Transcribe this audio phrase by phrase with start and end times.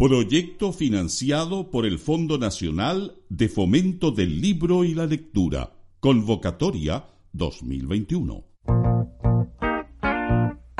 [0.00, 5.74] Proyecto financiado por el Fondo Nacional de Fomento del Libro y la Lectura.
[6.00, 7.04] Convocatoria
[7.34, 8.42] 2021.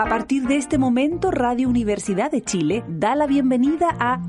[0.01, 4.23] A partir de este momento, Radio Universidad de Chile da la bienvenida a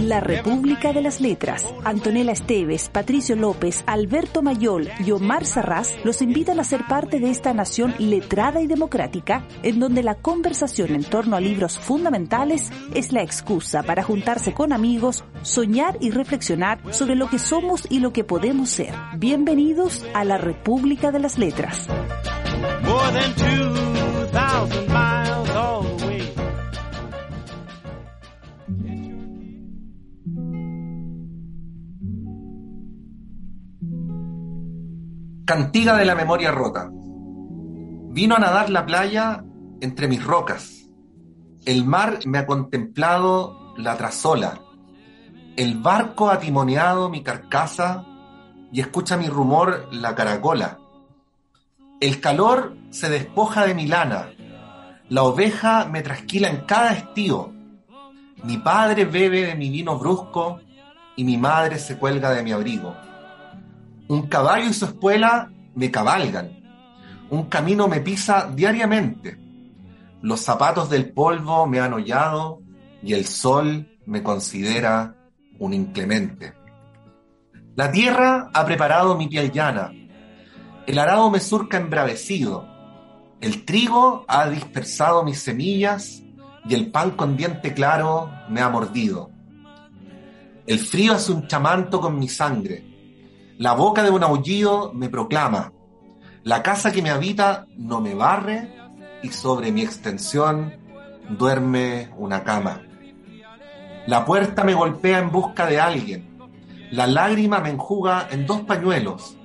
[0.00, 1.66] La República de las Letras.
[1.84, 7.28] Antonella Esteves, Patricio López, Alberto Mayol y Omar Sarraz los invitan a ser parte de
[7.28, 13.12] esta nación letrada y democrática, en donde la conversación en torno a libros fundamentales es
[13.12, 18.14] la excusa para juntarse con amigos, soñar y reflexionar sobre lo que somos y lo
[18.14, 18.94] que podemos ser.
[19.18, 21.86] Bienvenidos a La República de las Letras.
[35.48, 36.90] Cantiga de la memoria rota.
[36.90, 39.44] Vino a nadar la playa
[39.80, 40.90] entre mis rocas.
[41.64, 44.60] El mar me ha contemplado la trasola.
[45.56, 48.04] El barco ha timoneado mi carcasa
[48.70, 50.78] y escucha mi rumor la caracola.
[52.00, 54.30] El calor se despoja de mi lana.
[55.08, 57.52] La oveja me trasquila en cada estío.
[58.44, 60.60] Mi padre bebe de mi vino brusco
[61.16, 62.94] y mi madre se cuelga de mi abrigo.
[64.06, 66.60] Un caballo y su espuela me cabalgan.
[67.30, 69.36] Un camino me pisa diariamente.
[70.22, 72.60] Los zapatos del polvo me han hollado
[73.02, 75.16] y el sol me considera
[75.58, 76.54] un inclemente.
[77.74, 79.92] La tierra ha preparado mi piel llana.
[80.88, 82.66] El arado me surca embravecido.
[83.40, 86.24] El trigo ha dispersado mis semillas
[86.68, 89.30] y el pan con diente claro me ha mordido.
[90.66, 92.88] El frío hace un chamanto con mi sangre
[93.58, 95.72] la boca de un aullido me proclama,
[96.44, 98.72] la casa que me habita no me barre
[99.20, 100.74] y sobre mi extensión
[101.28, 102.82] duerme una cama.
[104.06, 106.38] La puerta me golpea en busca de alguien,
[106.92, 109.36] la lágrima me enjuga en dos pañuelos,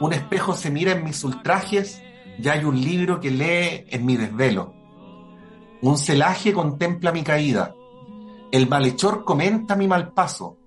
[0.00, 2.02] un espejo se mira en mis ultrajes
[2.38, 4.74] y hay un libro que lee en mi desvelo.
[5.82, 7.74] Un celaje contempla mi caída,
[8.52, 10.58] el malhechor comenta mi mal paso,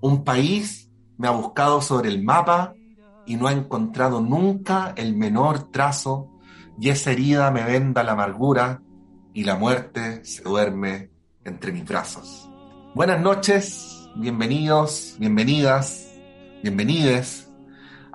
[0.00, 2.74] un país me ha buscado sobre el mapa
[3.26, 6.30] y no ha encontrado nunca el menor trazo,
[6.78, 8.82] y esa herida me venda la amargura
[9.32, 11.10] y la muerte se duerme
[11.44, 12.50] entre mis brazos.
[12.94, 16.14] Buenas noches, bienvenidos, bienvenidas,
[16.62, 17.45] bienvenides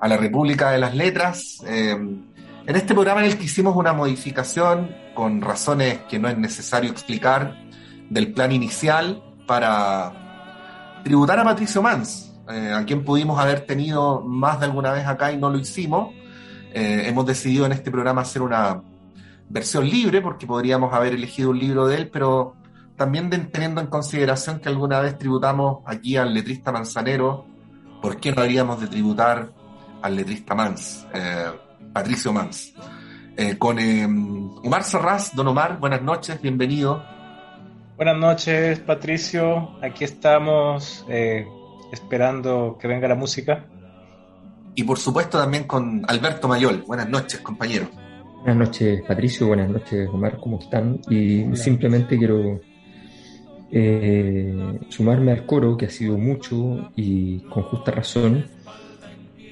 [0.02, 1.62] a la República de las Letras.
[1.64, 6.36] Eh, en este programa en el que hicimos una modificación con razones que no es
[6.36, 7.56] necesario explicar
[8.10, 14.58] del plan inicial para tributar a Patricio Mans, eh, a quien pudimos haber tenido más
[14.58, 16.12] de alguna vez acá y no lo hicimos.
[16.74, 18.82] Eh, hemos decidido en este programa hacer una
[19.48, 22.56] versión libre porque podríamos haber elegido un libro de él, pero
[22.96, 27.46] también teniendo en consideración que alguna vez tributamos aquí al letrista manzanero,
[28.00, 29.61] ¿por qué no habríamos de tributar
[30.02, 31.50] al letrista Mans, eh,
[31.92, 32.74] Patricio Mans?
[33.58, 33.78] con
[34.62, 37.02] Omar Serraz, don Omar, buenas noches, bienvenido.
[37.96, 39.70] Buenas noches, Patricio.
[39.82, 41.06] Aquí estamos
[41.92, 43.64] esperando que venga la música.
[44.74, 46.84] Y por supuesto también con Alberto Mayol.
[46.86, 47.88] Buenas noches, compañero.
[48.44, 49.46] Buenas noches, Patricio.
[49.46, 50.38] Buenas noches, Omar.
[50.38, 51.00] ¿Cómo están?
[51.08, 52.60] Y simplemente quiero
[53.70, 58.46] eh, sumarme al coro, que ha sido mucho y con justa razón,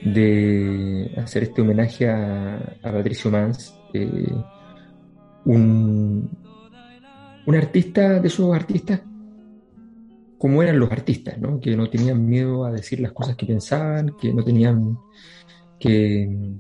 [0.03, 4.33] de hacer este homenaje a, Patricio Mans, eh,
[5.44, 6.31] un,
[7.47, 9.03] un artista de esos artistas
[10.41, 11.60] como eran los artistas, ¿no?
[11.60, 14.97] que no tenían miedo a decir las cosas que pensaban, que no tenían,
[15.78, 16.54] que,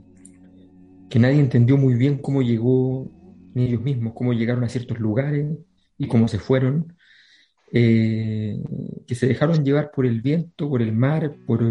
[1.08, 3.10] que nadie entendió muy bien cómo llegó,
[3.54, 5.46] ni ellos mismos, cómo llegaron a ciertos lugares
[5.96, 6.94] y cómo se fueron,
[7.72, 8.60] eh,
[9.06, 11.62] que se dejaron llevar por el viento, por el mar, por,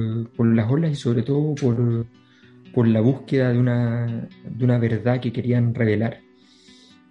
[0.45, 6.21] las olas y sobre todo por, la búsqueda de una, verdad que querían revelar.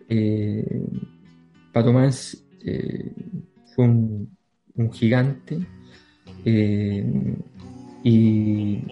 [0.08, 0.87] Eh,
[1.73, 1.93] Pato
[2.64, 3.12] eh,
[3.75, 4.37] fue un,
[4.79, 5.58] un gigante.
[6.44, 7.05] Eh,
[8.02, 8.82] y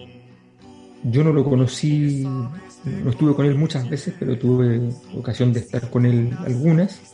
[1.03, 5.89] yo no lo conocí, no estuve con él muchas veces, pero tuve ocasión de estar
[5.89, 7.13] con él algunas.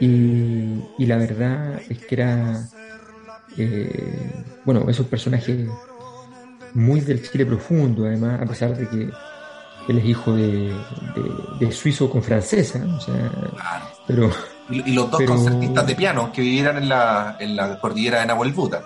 [0.00, 2.68] Y, y la verdad es que era,
[3.56, 5.68] eh, bueno, esos personajes
[6.74, 9.10] muy del Chile profundo, además, a pesar de que
[9.88, 10.72] él es hijo de,
[11.58, 13.32] de, suizo con francesa, o sea,
[14.06, 14.30] pero...
[14.70, 18.52] Y, los dos concertistas de piano que vivieran en la, en la cordillera de Nahuel
[18.52, 18.84] Buda.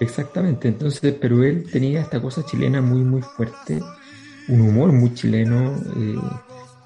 [0.00, 3.80] Exactamente, entonces, pero él tenía esta cosa chilena muy, muy fuerte,
[4.48, 6.18] un humor muy chileno, eh,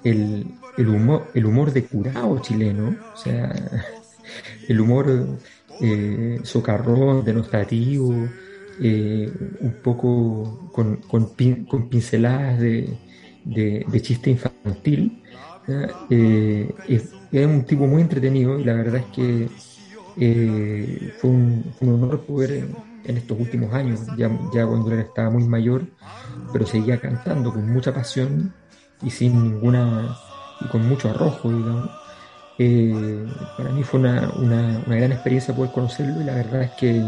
[0.05, 0.47] el,
[0.77, 3.53] el, humor, el humor de curado chileno, o sea,
[4.67, 5.39] el humor
[5.81, 8.27] eh, socarrón, denostativo,
[8.81, 11.29] eh, un poco con, con,
[11.89, 12.97] pinceladas de,
[13.45, 15.21] de, chiste infantil.
[16.09, 19.49] Eh, es, un tipo muy entretenido y la verdad es que
[20.17, 22.67] eh, fue, un, honor poder
[23.05, 25.85] en, estos últimos años, ya, ya cuando él estaba muy mayor,
[26.51, 28.53] pero seguía cantando con mucha pasión
[29.01, 30.17] y sin ninguna,
[30.61, 31.89] y con mucho arrojo, digamos.
[32.59, 33.25] Eh,
[33.57, 37.03] para mí fue una, una, una, gran experiencia poder conocerlo y la verdad es que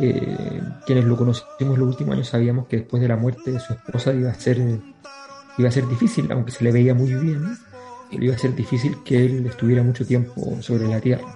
[0.00, 3.72] eh, quienes lo conocimos los últimos años sabíamos que después de la muerte de su
[3.72, 4.58] esposa iba a ser,
[5.56, 7.56] iba a ser difícil, aunque se le veía muy bien,
[8.10, 11.34] iba a ser difícil que él estuviera mucho tiempo sobre la tierra.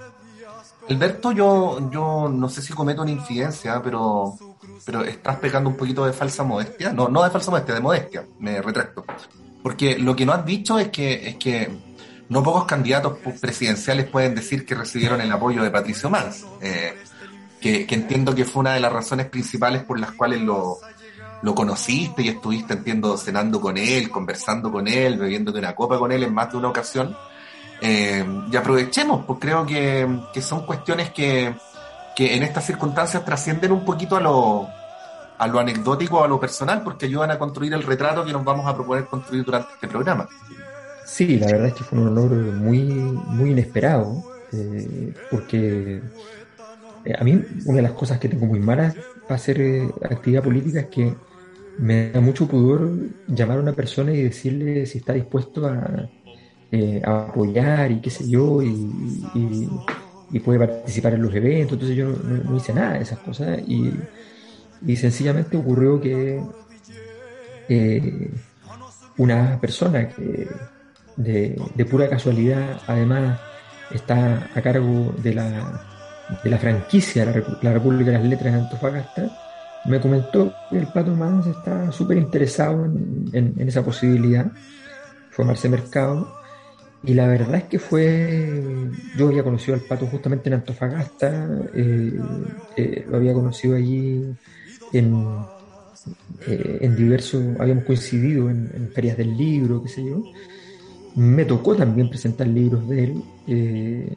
[0.88, 4.34] Alberto, yo, yo no sé si cometo una infidencia, pero,
[4.84, 6.92] pero estás pegando un poquito de falsa modestia.
[6.92, 9.04] No, no de falsa modestia, de modestia, me retracto.
[9.64, 11.70] Porque lo que no has dicho es que, es que
[12.28, 16.44] no pocos candidatos presidenciales pueden decir que recibieron el apoyo de Patricio Mans.
[16.60, 16.92] Eh,
[17.58, 20.80] que, entiendo que fue una de las razones principales por las cuales lo,
[21.54, 26.24] conociste y estuviste, entiendo, cenando con él, conversando con él, bebiéndote una copa con él
[26.24, 27.16] en más de una ocasión.
[27.80, 28.22] Eh,
[28.52, 30.06] y aprovechemos, pues creo que,
[30.42, 31.54] son cuestiones que,
[32.18, 34.68] en estas circunstancias trascienden un poquito a lo,
[35.38, 38.66] a lo anecdótico, a lo personal, porque ayudan a construir el retrato que nos vamos
[38.66, 40.28] a proponer construir durante este programa.
[41.04, 44.22] Sí, la verdad es que fue un honor muy, muy inesperado,
[44.52, 46.00] eh, porque
[47.04, 50.42] eh, a mí una de las cosas que tengo muy malas para hacer eh, actividad
[50.42, 51.14] política es que
[51.78, 52.90] me da mucho pudor
[53.26, 56.08] llamar a una persona y decirle si está dispuesto a,
[56.70, 59.68] eh, apoyar y qué sé yo, y,
[60.44, 61.74] puede participar en los eventos.
[61.74, 63.92] Entonces yo no, hice nada de esas cosas y,
[64.96, 66.42] sencillamente ocurrió que
[69.16, 70.48] una persona que
[71.16, 73.40] de, de pura casualidad además
[73.90, 75.84] está a cargo de la
[76.42, 77.32] de la franquicia la,
[77.62, 79.30] la República de las Letras de Antofagasta,
[79.86, 84.50] me comentó que el Pato Mans está súper interesado en, esa posibilidad,
[85.30, 86.40] formarse mercado.
[87.02, 92.18] Y la verdad es que fue, yo había conocido al Pato justamente en Antofagasta, eh,
[92.76, 94.34] eh, lo había conocido allí
[94.98, 95.26] en,
[96.46, 100.22] eh, en diversos, habíamos coincidido en, en, ferias del libro, qué sé yo.
[101.16, 104.16] Me tocó también presentar libros de él.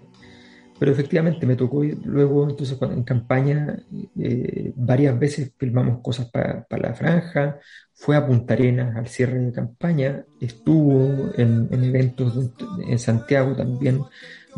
[0.80, 3.80] Pero efectivamente me tocó luego, entonces en campaña,
[4.20, 7.60] eh, varias veces filmamos cosas para la franja,
[7.94, 12.52] fue a Punta Arenas al cierre de campaña, estuvo en, eventos
[12.88, 14.02] en Santiago también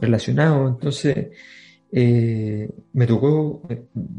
[0.02, 1.30] relacionados, entonces
[1.92, 3.64] eh, me tocó,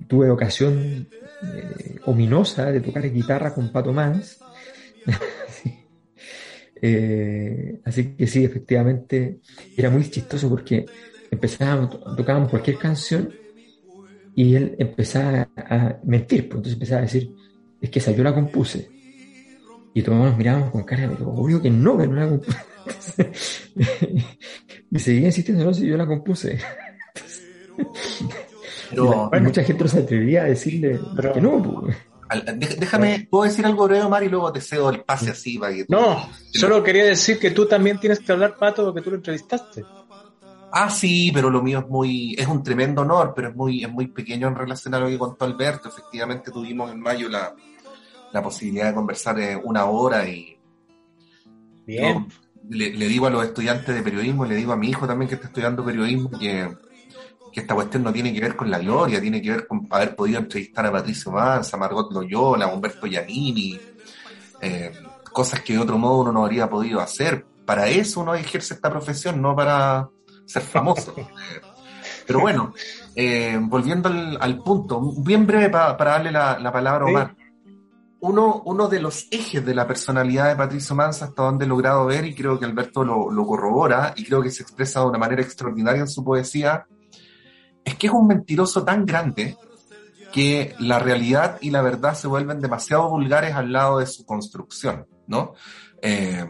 [0.09, 1.09] tuve ocasión
[1.43, 4.41] eh, ominosa de tocar guitarra con Pato Mans.
[7.85, 9.41] así que sí, efectivamente,
[9.77, 10.87] era muy chistoso porque
[11.31, 13.31] empezábamos, tocábamos cualquier canción
[14.35, 17.35] y él empezaba a mentir, pues entonces empezaba a decir,
[17.81, 18.89] es que esa yo la compuse.
[19.93, 23.33] Y todos nos mirábamos con cara de, obvio que no, que no la compuse.
[24.91, 26.59] y seguía insistiendo, no, si yo la compuse.
[28.91, 30.99] Pero, mucha gente no se atrevía a decirle
[31.33, 31.63] que no.
[31.63, 31.97] Pues.
[32.57, 35.87] Déjame, ¿puedo decir algo breve, Omar, y luego te cedo el pase así para que
[35.89, 39.85] No, solo quería decir que tú también tienes que hablar, Pato, porque tú lo entrevistaste.
[40.73, 43.91] Ah, sí, pero lo mío es muy, es un tremendo honor, pero es muy, es
[43.91, 45.89] muy pequeño en relación a lo que contó Alberto.
[45.89, 47.55] Efectivamente tuvimos en mayo la,
[48.41, 50.57] posibilidad de conversar una hora y
[51.85, 52.29] Bien.
[52.69, 55.49] le, digo a los estudiantes de periodismo, le digo a mi hijo también que está
[55.49, 56.69] estudiando periodismo que,
[57.53, 60.39] esta cuestión no tiene que ver con la gloria, tiene que ver con haber podido
[60.39, 63.81] entrevistar a Patricio Manza, a Margot Loyola, a Humberto Giannini,
[64.61, 64.93] eh,
[65.33, 67.45] cosas que de otro modo uno no habría podido hacer.
[67.65, 70.09] Para eso uno ejerce esta profesión, no para
[70.45, 71.15] ser famoso.
[72.27, 72.75] Pero bueno,
[73.17, 77.37] eh, volviendo al, punto, bien breve para darle la, palabra a Omar.
[78.21, 82.07] Uno, uno de los ejes de la personalidad de Patricio Manza, hasta donde he logrado
[82.07, 85.19] ver, y creo que Alberto lo, lo corrobora, y creo que se expresa de una
[85.19, 86.87] manera extraordinaria en su poesía,
[87.91, 89.57] es que es un mentiroso tan grande
[90.33, 95.07] que la realidad y la verdad se vuelven demasiado vulgares al lado de su construcción,
[95.27, 95.55] ¿no?
[96.01, 96.47] Eh,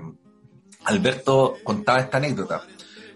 [0.84, 2.62] Alberto contaba esta anécdota.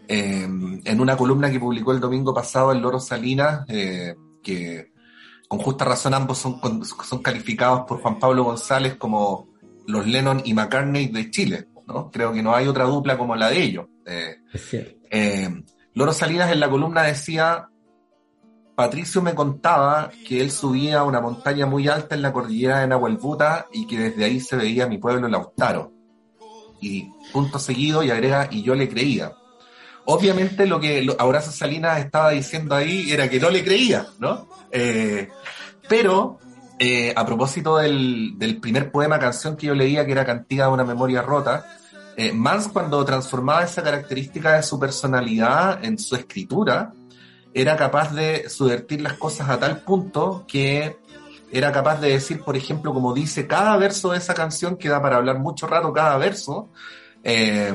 [0.07, 4.93] en una columna que publicó el domingo pasado el Loro Salinas, que
[5.49, 9.49] con justa razón ambos son, son calificados por Juan Pablo González como
[9.87, 11.69] los Lennon y McCartney de Chile.
[11.87, 12.11] ¿no?
[12.11, 13.87] Creo que no hay otra dupla como la de ellos.
[15.95, 17.69] Loro Salinas en la columna decía,
[18.75, 22.89] Patricio me contaba que él subía a una montaña muy alta en la cordillera de
[22.89, 25.93] Nahuelbuta y que desde ahí se veía mi pueblo Lautaro.
[26.81, 29.33] Y punto seguido y agrega, y yo le creía.
[30.07, 34.49] Obviamente lo que Abrazo Salinas estaba diciendo ahí era que no le creía, ¿no?
[34.71, 35.29] Eh,
[35.89, 36.39] pero
[36.79, 40.73] eh, a propósito del, del, primer poema canción que yo leía, que era Cantiga de
[40.73, 41.65] una memoria rota,
[42.17, 46.93] eh, Mans cuando transformaba esa característica de su personalidad en su escritura,
[47.55, 50.97] era capaz de subvertir las cosas a tal punto que
[51.53, 55.01] era capaz de decir, por ejemplo, como dice cada verso de esa canción, que da
[55.01, 56.71] para hablar mucho rato cada verso,
[57.23, 57.73] eh,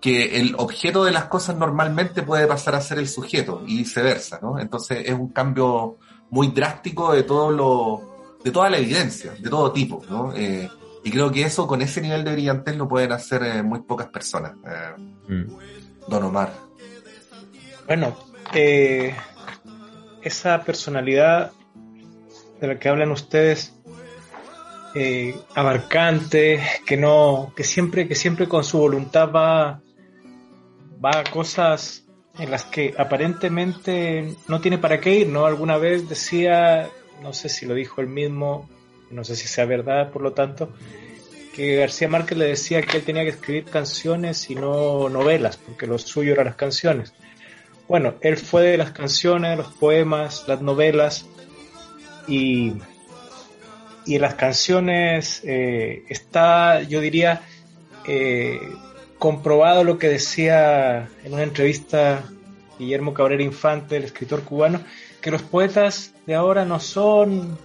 [0.00, 4.38] que el objeto de las cosas normalmente puede pasar a ser el sujeto y viceversa,
[4.40, 4.58] ¿no?
[4.58, 5.98] Entonces es un cambio
[6.30, 10.32] muy drástico de todo lo, de toda la evidencia, de todo tipo, ¿no?
[10.34, 10.70] Eh,
[11.04, 14.08] y creo que eso con ese nivel de brillantez lo pueden hacer eh, muy pocas
[14.08, 14.54] personas.
[15.26, 15.44] Mm.
[16.08, 16.54] Don Omar.
[17.86, 18.14] Bueno,
[18.54, 19.14] esa
[20.64, 21.52] personalidad
[22.60, 23.74] de la que hablan ustedes,
[24.94, 29.82] eh, abarcante, que no, que siempre, que siempre con su voluntad va,
[31.04, 35.46] va a cosas en las que aparentemente no tiene para qué ir, ¿no?
[35.46, 36.88] Alguna vez decía,
[37.22, 38.68] no sé si lo dijo él mismo,
[39.10, 40.72] no sé si sea verdad, por lo tanto,
[41.54, 45.86] que García Márquez le decía que él tenía que escribir canciones y no novelas, porque
[45.86, 47.12] lo suyo eran las canciones.
[47.88, 51.26] Bueno, él fue de las canciones, los poemas, las novelas
[52.26, 52.74] y,
[54.04, 57.40] y las canciones eh, está, yo diría,
[58.06, 58.60] eh,
[59.18, 62.24] comprobado lo que decía en una entrevista
[62.78, 64.80] Guillermo Cabrera Infante, el escritor cubano,
[65.22, 67.58] que los poetas de ahora no son,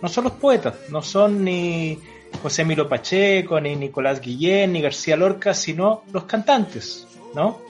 [0.00, 1.98] no son los poetas, no son ni
[2.42, 7.66] José Milo Pacheco, ni Nicolás Guillén, ni García Lorca, sino los cantantes, ¿no?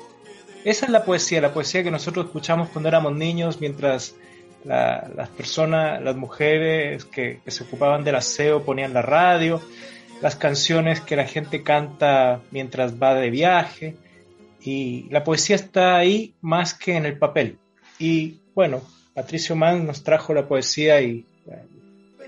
[0.69, 4.17] Esa es la poesía, la poesía que nosotros escuchamos cuando éramos niños, mientras
[4.65, 9.63] las personas, las mujeres que, se ocupaban del aseo ponían la radio,
[10.21, 13.97] las canciones que la gente canta mientras va de viaje,
[14.61, 17.57] y la poesía está ahí más que en el papel.
[17.99, 18.83] Y bueno,
[19.15, 21.25] Patricio Mann nos trajo la poesía y,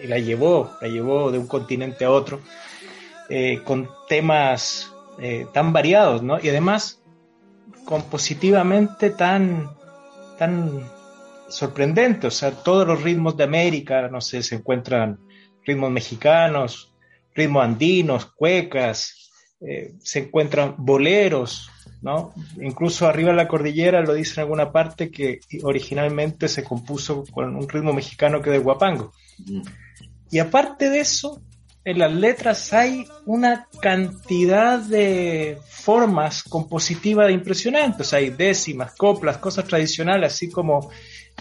[0.03, 2.41] la llevó, la llevó de un continente a otro,
[3.29, 6.41] eh, con temas eh, tan variados, ¿no?
[6.43, 7.00] Y además
[7.91, 9.69] compositivamente tan,
[10.39, 10.89] tan
[11.49, 12.29] sorprendente.
[12.29, 15.19] O sea, todos los ritmos de América, no sé, se encuentran
[15.67, 16.95] ritmos mexicanos,
[17.35, 21.69] ritmos andinos, cuecas, eh, se encuentran boleros,
[22.01, 22.33] ¿no?
[22.63, 27.57] Incluso arriba de la cordillera lo dice en alguna parte que originalmente se compuso con
[27.57, 29.13] un ritmo mexicano que de guapango.
[30.31, 31.43] Y aparte de eso,
[31.85, 38.13] en las letras hay una cantidad de formas compositivas impresionantes.
[38.13, 40.91] Hay décimas, coplas, cosas tradicionales, así como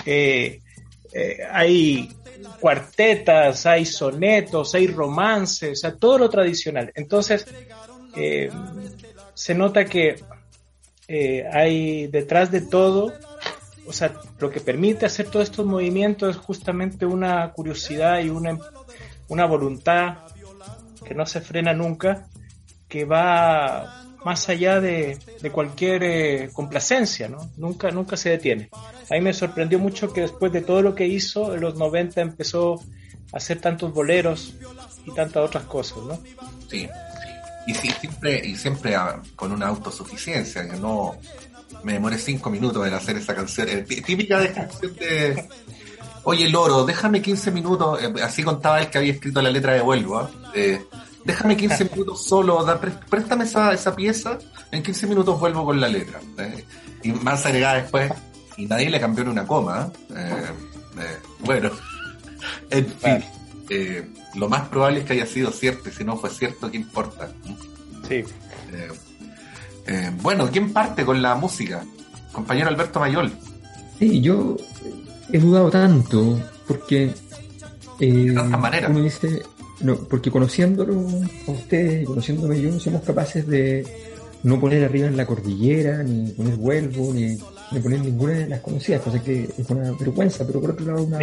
[0.05, 0.61] eh,
[1.11, 2.09] eh, hay
[2.61, 6.91] cuartetas, hay sonetos, hay romances, o sea, todo lo tradicional.
[6.95, 7.45] Entonces,
[8.15, 8.49] eh,
[9.33, 10.23] se nota que
[11.51, 13.11] hay detrás de todo,
[13.87, 18.59] o sea, lo que permite hacer todos estos movimientos es justamente una curiosidad y una,
[19.27, 20.28] una voluntad
[21.09, 22.27] que no se frena nunca,
[22.87, 25.17] que va más allá de,
[25.51, 27.49] cualquier eh, complacencia, ¿no?
[27.57, 28.69] Nunca, nunca se detiene.
[29.09, 32.21] A mí me sorprendió mucho que después de todo lo que hizo, en los 90
[32.21, 32.75] empezó
[33.33, 34.53] a hacer tantos boleros
[35.03, 36.19] y tantas otras cosas, ¿no?
[36.69, 36.87] Sí.
[37.65, 41.17] Y siempre, y siempre ah, con una autosuficiencia, que no
[41.83, 43.67] me demoré cinco minutos en hacer esa canción.
[43.67, 45.43] Eh, típica de canción de
[46.23, 49.81] Oye, Loro, déjame 15 minutos, eh, así contaba él que había escrito la letra de
[49.81, 50.29] Vuelvo, ¿ah?
[50.53, 50.85] eh,
[51.23, 52.65] déjame 15 minutos solo,
[53.09, 54.37] préstame esa, esa, pieza,
[54.71, 56.19] en 15 minutos vuelvo con la letra.
[56.37, 56.65] ¿eh?
[57.03, 58.11] Y más agregada después,
[58.57, 59.91] y nadie le cambió ni una coma.
[61.39, 61.71] bueno,
[62.69, 66.69] en fin, lo más probable es que haya sido cierto, y si no fue cierto,
[66.69, 67.31] ¿qué importa?
[68.07, 68.23] Sí.
[70.21, 71.83] bueno, ¿quién parte con la música?
[72.31, 73.31] Compañero Alberto Mayol.
[73.97, 74.55] Sí, yo
[75.31, 77.11] he dudado tanto porque
[77.99, 78.89] eh, manera.
[78.89, 79.41] uno dice,
[79.81, 80.93] no, porque conociéndolo
[81.47, 83.85] a ustedes y conociéndome yo, somos capaces de
[84.43, 87.37] no poner arriba en la cordillera, ni poner vuelvo, ni,
[87.81, 91.19] poner ninguna de las conocidas, cosa que es una vergüenza, pero por otro lado una...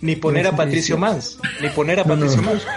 [0.00, 2.62] Ni, poner a Patricio Mans, ni poner a Patricio Mans.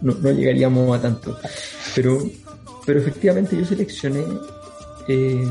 [0.00, 1.36] No, no, llegaríamos a tanto.
[1.94, 2.22] Pero,
[2.86, 4.24] pero efectivamente yo seleccioné
[5.06, 5.46] eh,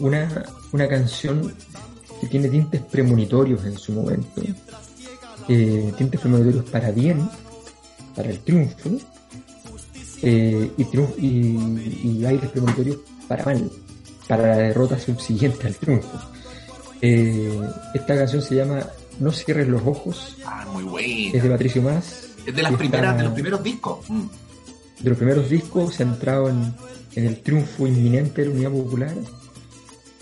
[0.00, 1.54] una, una canción
[2.24, 4.40] que tiene tintes premonitorios en su momento,
[5.48, 7.28] eh, tintes premonitorios para bien,
[8.16, 8.90] para el triunfo,
[10.22, 13.70] eh, y, y, aires premonitorios para mal,
[14.26, 16.18] para la derrota subsiguiente al triunfo.
[17.00, 18.86] esta canción se llama
[19.20, 20.36] No cierres los ojos.
[20.46, 21.36] Ah, muy buena.
[21.36, 22.28] Es de Patricio Más.
[22.46, 24.08] Es de las primeras, de los primeros discos.
[24.08, 24.22] Mm.
[25.00, 26.74] De los primeros discos centrado en,
[27.16, 29.14] en el triunfo inminente de la Unidad Popular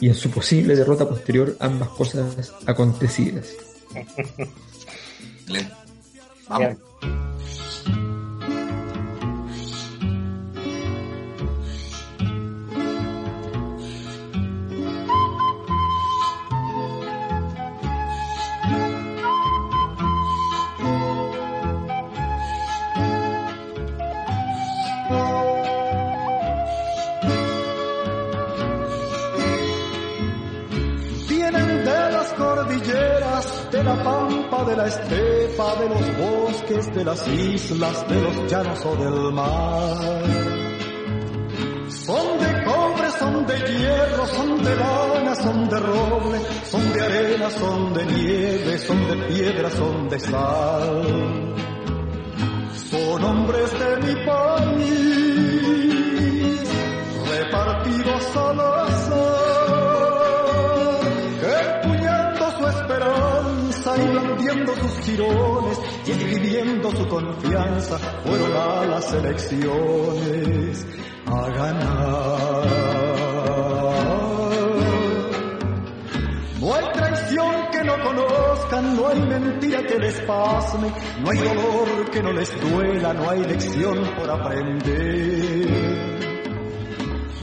[0.03, 3.51] y en su posible derrota posterior, ambas cosas acontecidas.
[6.49, 6.77] Vamos.
[34.65, 40.23] De la estepa, de los bosques, de las islas, de los llanos o del mar.
[41.89, 47.51] Son de cobre, son de hierro, son de lana, son de roble, son de arena,
[47.51, 51.55] son de nieve, son de piedra, son de sal.
[52.91, 54.62] Son hombres de mi país,
[64.23, 70.87] y blandiendo sus girones y escribiendo su confianza, fueron a las elecciones
[71.27, 73.13] a ganar.
[76.61, 82.11] No hay traición que no conozcan, no hay mentira que les pasme, no hay dolor
[82.11, 86.13] que no les duela, no hay lección por aprender.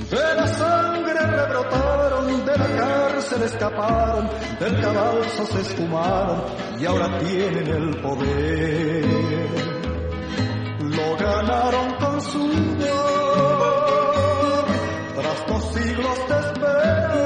[0.10, 7.68] De la sangre rebrotaron, de la cárcel escaparon, del cadalso se esfumaron y ahora tienen
[7.68, 9.06] el poder.
[10.82, 13.76] Lo ganaron con su sudor,
[15.16, 17.20] tras dos siglos de espera.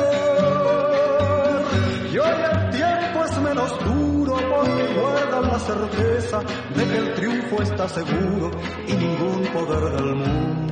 [2.12, 6.40] Y hoy el tiempo es menos duro porque guardan la certeza
[6.76, 8.52] de que el triunfo está seguro
[8.88, 10.64] y ningún poder del mundo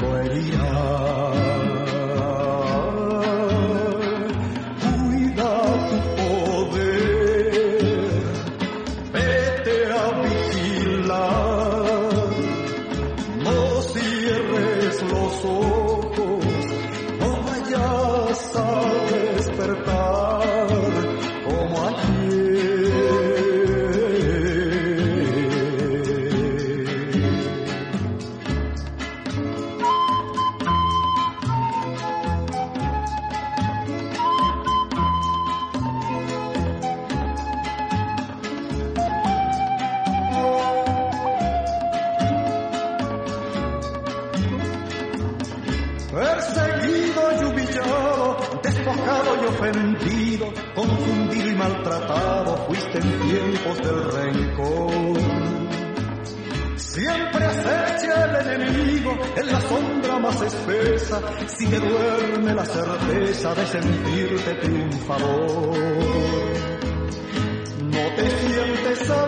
[0.00, 1.71] Cuida
[50.74, 55.20] confundido y maltratado, fuiste en tiempos del rencor.
[56.76, 63.66] Siempre acecha el enemigo en la sombra más espesa, si te duerme la certeza de
[63.66, 65.76] sentirte triunfador.
[67.82, 69.26] No te sientes a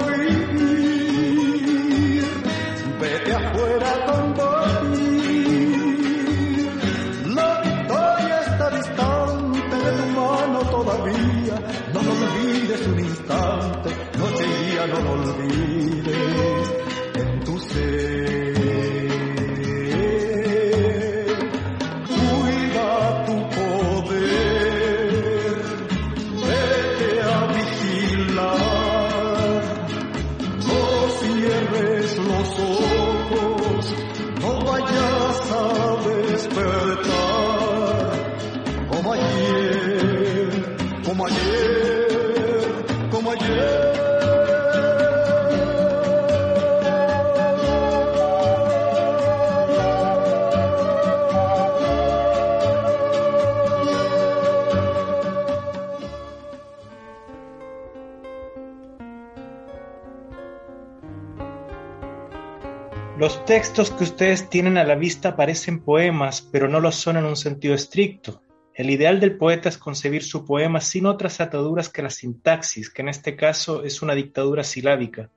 [63.45, 67.27] Los textos que ustedes tienen a la vista parecen poemas, pero no lo son en
[67.27, 68.41] un sentido estricto.
[68.73, 73.03] El ideal del poeta es concebir su poema sin otras ataduras que la sintaxis, que
[73.03, 75.29] en este caso es una dictadura silábica,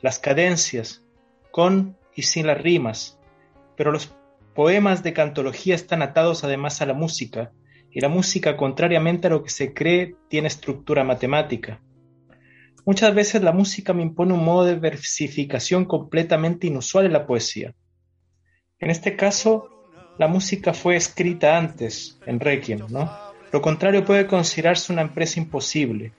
[0.00, 1.04] las cadencias,
[1.50, 3.18] con y sin las rimas,
[3.76, 4.14] pero los
[4.54, 7.52] poemas de cantología están atados además a la música,
[7.90, 11.82] y la música, contrariamente a lo que se cree, tiene estructura matemática.
[12.86, 17.74] Muchas veces la música me impone un modo de versificación completamente inusual en la poesía.
[18.78, 19.68] En este caso,
[20.18, 23.10] la música fue escrita antes, en Requiem, ¿no?
[23.50, 26.12] Lo contrario puede considerarse una empresa imposible.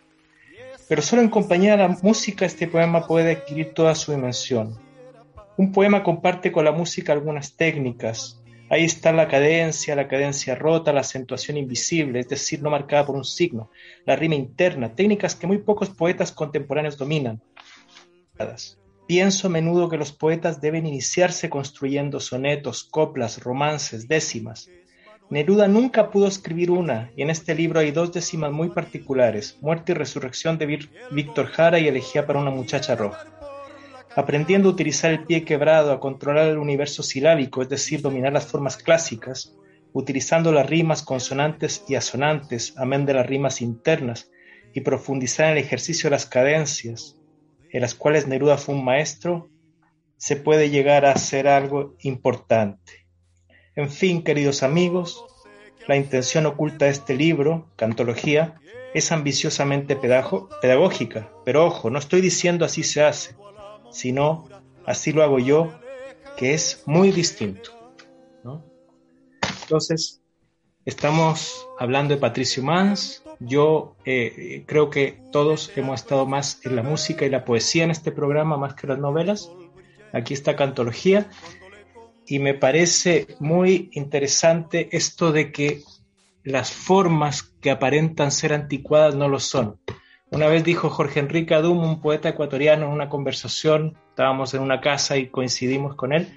[0.89, 4.77] Pero solo en compañía de la música este poema puede adquirir toda su dimensión.
[5.55, 8.41] Un poema comparte con la música algunas técnicas.
[8.69, 13.15] Ahí está la cadencia, la cadencia rota, la acentuación invisible, es decir, no marcada por
[13.15, 13.71] un signo,
[14.05, 17.41] la rima interna, técnicas que muy pocos poetas contemporáneos dominan.
[19.07, 24.69] Pienso a menudo que los poetas deben iniciarse construyendo sonetos, coplas, romances, décimas.
[25.29, 29.93] Neruda nunca pudo escribir una, y en este libro hay dos décimas muy particulares, Muerte
[29.93, 33.36] y Resurrección de Víctor Jara y Elegía para una muchacha roja
[34.17, 38.47] aprendiendo a utilizar el pie quebrado, a controlar el universo silábico, es decir, dominar las
[38.47, 39.55] formas clásicas,
[39.93, 44.31] utilizando las rimas consonantes y asonantes, amén de las rimas internas,
[44.73, 47.15] y profundizar en el ejercicio de las cadencias,
[47.69, 49.51] en las cuales Neruda fue un maestro,
[50.17, 53.05] se puede llegar a hacer algo importante.
[53.75, 55.23] En fin, queridos amigos,
[55.87, 58.55] la intención oculta de este libro, Cantología,
[58.95, 63.35] es ambiciosamente pedagógica, pero ojo, no estoy diciendo así se hace
[63.91, 64.45] sino
[64.85, 65.71] así lo hago yo,
[66.37, 67.71] que es muy distinto.
[69.63, 70.21] Entonces,
[70.85, 73.21] estamos hablando de Patricio Mans.
[73.39, 77.91] Yo eh, creo que todos hemos estado más en la música y la poesía en
[77.91, 79.51] este programa, más que las novelas.
[80.13, 81.29] Aquí está Cantología.
[82.25, 85.81] Y me parece muy interesante esto de que
[86.43, 89.79] las formas que aparentan ser anticuadas no lo son.
[90.29, 94.81] Una vez dijo Jorge Enrique Adum, un poeta ecuatoriano, en una conversación, estábamos en una
[94.81, 96.27] casa y coincidimos con él,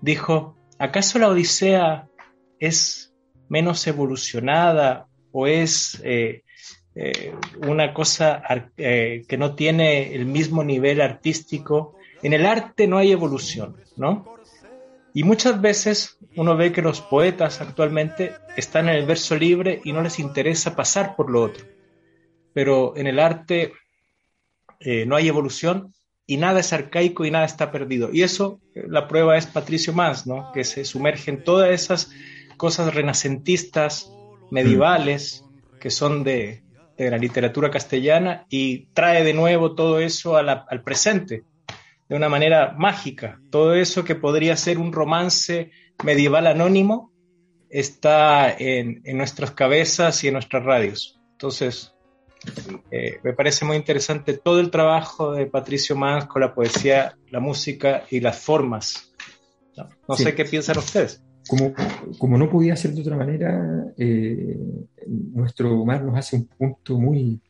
[0.00, 2.08] dijo, ¿acaso la Odisea
[2.60, 3.12] es
[3.48, 6.44] menos evolucionada o es eh,
[6.94, 7.34] eh,
[7.66, 8.42] una cosa
[8.76, 11.96] eh, que no tiene el mismo nivel artístico?
[12.22, 14.36] En el arte no hay evolución, ¿no?
[15.14, 19.92] Y muchas veces uno ve que los poetas actualmente están en el verso libre y
[19.92, 21.75] no les interesa pasar por lo otro
[22.56, 23.74] pero en el arte
[24.80, 25.92] eh, no hay evolución
[26.26, 28.08] y nada es arcaico y nada está perdido.
[28.10, 30.52] Y eso, eh, la prueba es Patricio Más, ¿no?
[30.54, 32.10] que se sumerge en todas esas
[32.56, 34.10] cosas renacentistas,
[34.50, 35.44] medievales,
[35.78, 36.62] que son de,
[36.96, 41.44] la literatura castellana y trae de nuevo todo eso al presente
[42.08, 43.38] de una manera mágica.
[43.50, 47.12] Todo eso que podría ser un romance medieval anónimo
[47.68, 51.20] está en, en nuestras cabezas y en nuestras radios.
[51.32, 51.92] Entonces,
[52.90, 57.40] eh, me parece muy interesante todo el trabajo de Patricio Mans con la poesía, la
[57.40, 59.12] música y las formas.
[60.08, 61.22] No, sé qué piensan ustedes.
[61.48, 61.72] Como,
[62.18, 64.58] como, no podía ser de otra manera, eh,
[65.06, 67.40] nuestro Omar nos hace un punto muy,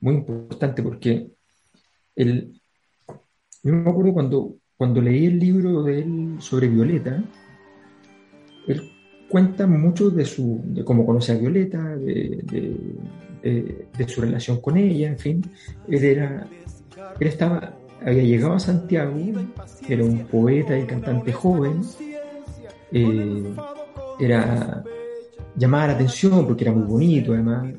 [0.00, 1.28] muy importante porque
[2.14, 2.60] el,
[3.62, 7.24] yo me acuerdo cuando, cuando leí el libro de él sobre Violeta,
[8.68, 8.90] él
[9.30, 12.44] cuenta mucho de, su, de cómo conoce a Violeta, de,
[13.42, 15.42] de su relación con ella, en fin.
[15.88, 16.46] Él era,
[17.18, 19.16] él estaba, había llegado a Santiago,
[19.88, 21.80] era un poeta y cantante joven,
[22.92, 23.54] eh,
[24.18, 24.84] era
[25.56, 27.72] llamaba la atención porque era muy bonito, además,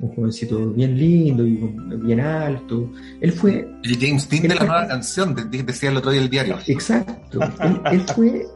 [0.00, 1.56] un jovencito bien lindo y
[2.02, 2.90] bien alto.
[3.20, 3.66] Él fue.
[3.82, 6.58] El James Dean de la nueva canción, decía el otro día el diario.
[6.66, 7.40] Exacto.
[7.90, 8.46] él, fue,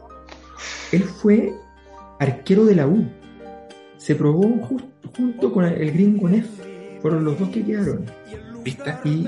[0.91, 1.53] él fue
[2.19, 3.05] arquero de la U
[3.99, 4.41] se probó
[5.15, 6.47] junto con el gringo Neff.
[7.01, 8.05] Fueron los dos que quedaron.
[8.63, 8.93] ¿Viste?
[9.03, 9.27] Y,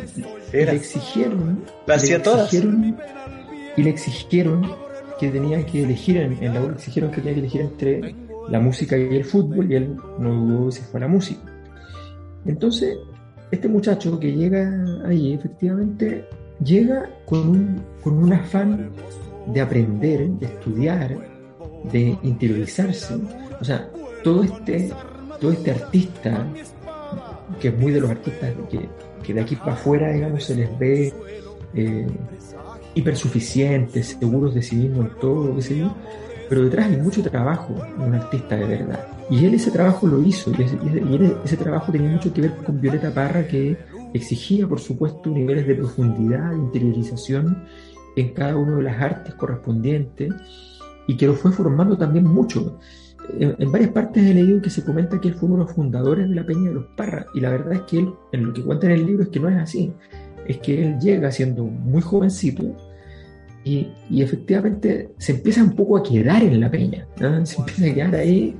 [0.53, 1.63] le exigieron.
[1.85, 2.53] ¿La hacía todas?
[2.53, 4.71] Y le exigieron
[5.19, 8.15] que tenía que elegir, en, la U le exigieron que tenía que elegir entre
[8.49, 11.41] la música y el fútbol, y él no dudó si fue la música.
[12.45, 12.97] Entonces,
[13.51, 16.25] este muchacho que llega ahí, efectivamente,
[16.63, 18.89] llega con un, con un afán
[19.47, 21.17] de aprender, de estudiar,
[21.91, 23.15] de interiorizarse.
[23.59, 23.89] O sea,
[24.23, 24.91] todo este,
[25.39, 26.47] todo este artista,
[27.59, 28.87] que es muy de los artistas que,
[29.23, 31.13] que de aquí para afuera, digamos, se les ve
[31.73, 32.07] eh,
[32.95, 35.93] hipersuficientes, seguros de sí mismo en todo, que sé yo,
[36.49, 39.07] pero detrás hay mucho trabajo en un artista de verdad.
[39.29, 42.55] Y él ese trabajo lo hizo, y ese, y ese trabajo tenía mucho que ver
[42.57, 43.77] con Violeta Parra, que
[44.13, 47.63] exigía, por supuesto, niveles de profundidad, de interiorización
[48.15, 50.33] en cada una de las artes correspondientes,
[51.07, 52.77] y que lo fue formando también mucho
[53.39, 56.29] en, varias partes he leído que se comenta que él fue uno de los fundadores
[56.29, 58.63] de la Peña de los Parras, y la verdad es que él, en lo que
[58.63, 59.93] cuenta en el libro, es que no es así.
[60.47, 62.75] Es que él llega siendo muy jovencito
[63.63, 67.07] Y, efectivamente se empieza un poco a quedar en la peña,
[67.43, 68.55] se empieza a quedar ahí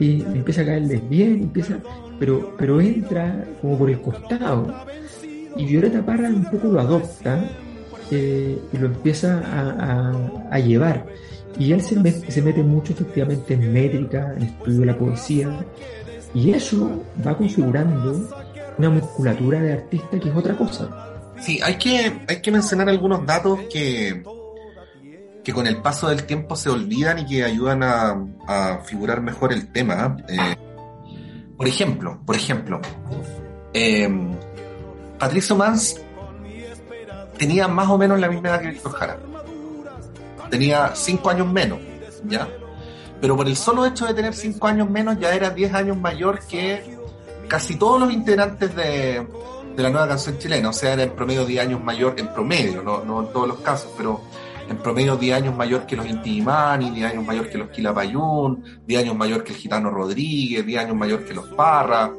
[0.00, 1.78] y empieza a caerles bien, empieza,
[2.18, 4.74] pero, pero entra como por el costado.
[5.56, 7.44] Y Violeta Parra un poco lo adopta
[8.10, 9.42] eh, y lo empieza
[10.50, 11.06] a, llevar.
[11.58, 15.64] Y él se, se, mete mucho efectivamente en métrica, en estudio de la poesía,
[16.34, 18.28] y eso va configurando
[18.78, 20.88] una musculatura de artista que es otra cosa.
[21.40, 24.22] Sí, hay que, hay que mencionar algunos datos que,
[25.44, 29.72] que con el paso del tiempo se olvidan y que ayudan a, figurar mejor el
[29.72, 30.16] tema.
[30.28, 30.56] Eh,
[31.56, 32.80] por ejemplo, por ejemplo,
[33.72, 34.08] eh,
[35.18, 36.00] Patricio Mans
[37.38, 39.18] tenía más o menos la misma edad que Víctor Jara.
[40.50, 41.78] Tenía cinco años menos,
[42.24, 42.48] ¿ya?
[43.20, 46.40] Pero por el solo hecho de tener cinco años menos ya era diez años mayor
[46.40, 46.98] que
[47.48, 49.26] casi todos los integrantes de,
[49.76, 50.68] la nueva canción chilena.
[50.68, 53.58] O sea, era en promedio 10 años mayor, en promedio, no, no en todos los
[53.60, 54.20] casos, pero
[54.68, 58.64] en promedio 10 años mayor que los Inti Imani, 10 años mayor que los Quilapayún,
[58.86, 62.12] 10 años mayor que el Gitano Rodríguez, 10 años mayor que los Parra,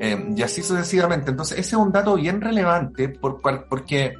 [0.00, 1.30] eh, y así sucesivamente.
[1.30, 4.14] Entonces, ese es un dato bien relevante por, porque,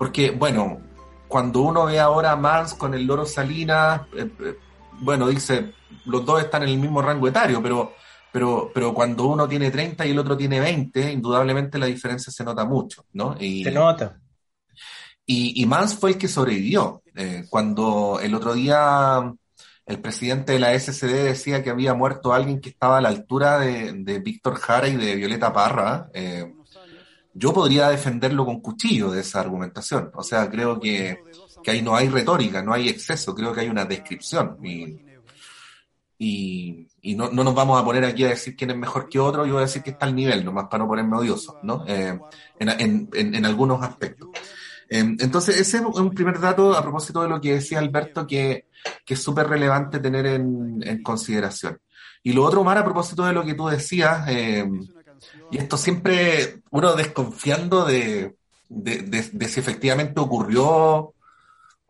[0.00, 0.80] porque, bueno,
[1.28, 4.56] cuando uno ve ahora a Mans con el Loro Salinas, eh, eh,
[4.92, 5.74] bueno, dice,
[6.06, 7.92] los dos están en el mismo rango etario, pero,
[8.32, 12.42] pero, pero cuando uno tiene 30 y el otro tiene 20, indudablemente la diferencia se
[12.42, 13.36] nota mucho, ¿no?
[13.38, 14.18] Y, se nota.
[15.26, 17.02] Y, y Mans fue el que sobrevivió.
[17.14, 19.34] Eh, cuando el otro día
[19.84, 23.58] el presidente de la SCD decía que había muerto alguien que estaba a la altura
[23.58, 26.54] de, Víctor Jara y de Violeta Parra, eh,
[27.32, 30.10] yo podría defenderlo con cuchillo de esa argumentación.
[30.14, 31.22] O sea, creo que,
[31.62, 34.58] que ahí no hay retórica, no hay exceso, creo que hay una descripción.
[34.64, 35.00] Y,
[37.02, 39.46] y, no, no, nos vamos a poner aquí a decir quién es mejor que otro,
[39.46, 41.84] yo voy a decir que está al nivel, nomás para no ponerme odioso, ¿no?
[41.88, 42.18] Eh,
[42.58, 44.28] en, en, en, algunos aspectos.
[44.90, 48.66] Em, entonces, ese es un primer dato a propósito de lo que decía Alberto, que,
[49.06, 51.78] es súper relevante tener en, consideración.
[52.22, 54.86] Y lo otro, Mar, a propósito de lo que tú decías, em,
[55.50, 58.36] y esto siempre uno desconfiando de,
[58.68, 61.14] si efectivamente ocurrió,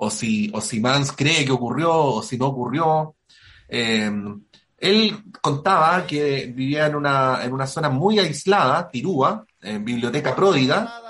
[0.03, 3.16] o si, o si Mans cree que ocurrió, o si no ocurrió.
[3.69, 4.43] Em,
[4.79, 11.03] él contaba que vivía en una, en una zona muy aislada, Tirúa, en Biblioteca Pródiga,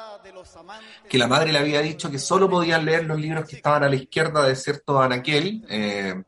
[1.08, 3.88] que la madre le había dicho que solo podían leer los libros que estaban a
[3.88, 6.22] la izquierda de cierto anaquel eh,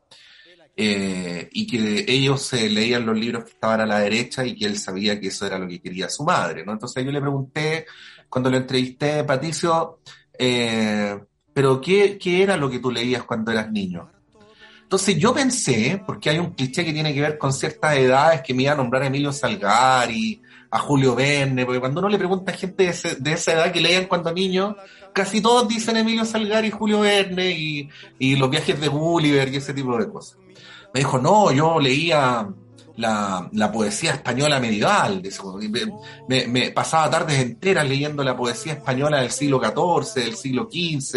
[0.75, 4.65] eh, y que ellos se leían los libros que estaban a la derecha y que
[4.65, 6.73] él sabía que eso era lo que quería su madre, ¿no?
[6.73, 7.85] Entonces yo le pregunté,
[8.29, 9.99] cuando lo entrevisté, Patricio,
[10.37, 11.17] eh,
[11.53, 14.09] pero qué, ¿qué era lo que tú leías cuando eras niño?
[14.81, 18.53] Entonces yo pensé, porque hay un cliché que tiene que ver con ciertas edades que
[18.53, 20.41] me iba a nombrar Emilio Salgari,
[20.73, 24.05] a Julio Verne, porque cuando uno le pregunta a gente de, esa edad que leían
[24.05, 24.75] cuando niños,
[25.13, 27.51] casi todos dicen Emilio Salgari y Julio Verne
[28.19, 30.39] y, los viajes de Gulliver y ese tipo de cosas.
[30.93, 32.47] Me dijo, no, yo leía
[32.97, 35.21] la, poesía española medieval,
[36.47, 41.15] me, pasaba tardes enteras leyendo la poesía española del siglo XIV, del siglo XV,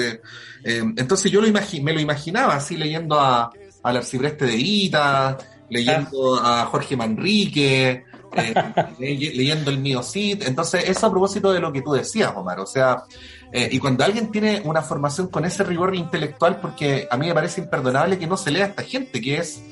[0.65, 3.51] eh, entonces yo lo me lo imaginaba así leyendo a,
[3.83, 8.05] al arcipreste de Ita, leyendo a Jorge Manrique,
[9.01, 10.43] eh, leyendo el mío Cid.
[10.47, 12.61] Entonces, eso a propósito de lo que tú decías, Omar.
[12.61, 13.05] O sea,
[13.53, 17.35] eh, y cuando alguien tiene una formación con ese rigor intelectual, porque a mí me
[17.35, 19.63] parece imperdonable que no se lea a esta gente, que es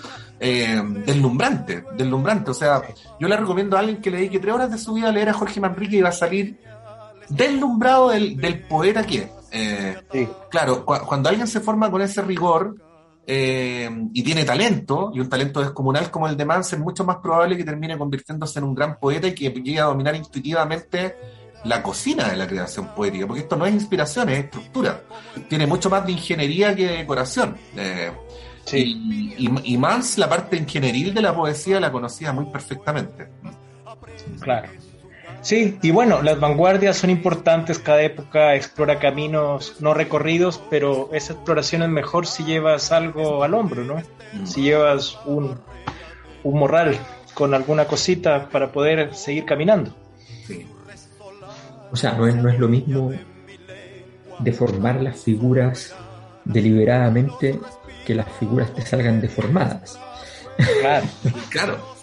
[0.40, 2.50] eh, deslumbrante, deslumbrante.
[2.50, 2.82] O sea,
[3.20, 5.28] yo le recomiendo a alguien que le dedique tres horas de su vida a leer
[5.28, 6.58] a Jorge Manrique y va a salir
[7.28, 10.28] deslumbrado del, poeta que es.
[10.50, 12.76] Claro, cuando alguien se forma con ese rigor,
[13.26, 17.16] eh, y tiene talento, y un talento descomunal como el de Mans, es mucho más
[17.16, 21.16] probable que termine convirtiéndose en un gran poeta y que llegue a dominar intuitivamente
[21.64, 25.02] la cocina de la creación poética, porque esto no es inspiración, es estructura.
[25.48, 27.56] Tiene mucho más de ingeniería que de decoración.
[27.76, 28.12] Eh,
[28.72, 33.28] y, y, Mans, la parte ingenieril de la poesía, la conocía muy perfectamente.
[34.40, 34.68] Claro.
[35.44, 41.34] Sí, y bueno, las vanguardias son importantes, cada época explora caminos no recorridos, pero esa
[41.34, 43.96] exploración es mejor si llevas algo al hombro, ¿no?
[44.32, 44.46] Mm.
[44.46, 45.60] Si llevas un,
[46.44, 46.98] un morral
[47.34, 49.94] con alguna cosita para poder seguir caminando.
[51.92, 53.12] O sea, no es, no es lo mismo
[54.38, 55.94] deformar las figuras
[56.46, 57.60] deliberadamente
[58.06, 59.98] que las figuras te salgan deformadas.
[60.80, 61.06] Claro,
[61.50, 61.93] claro.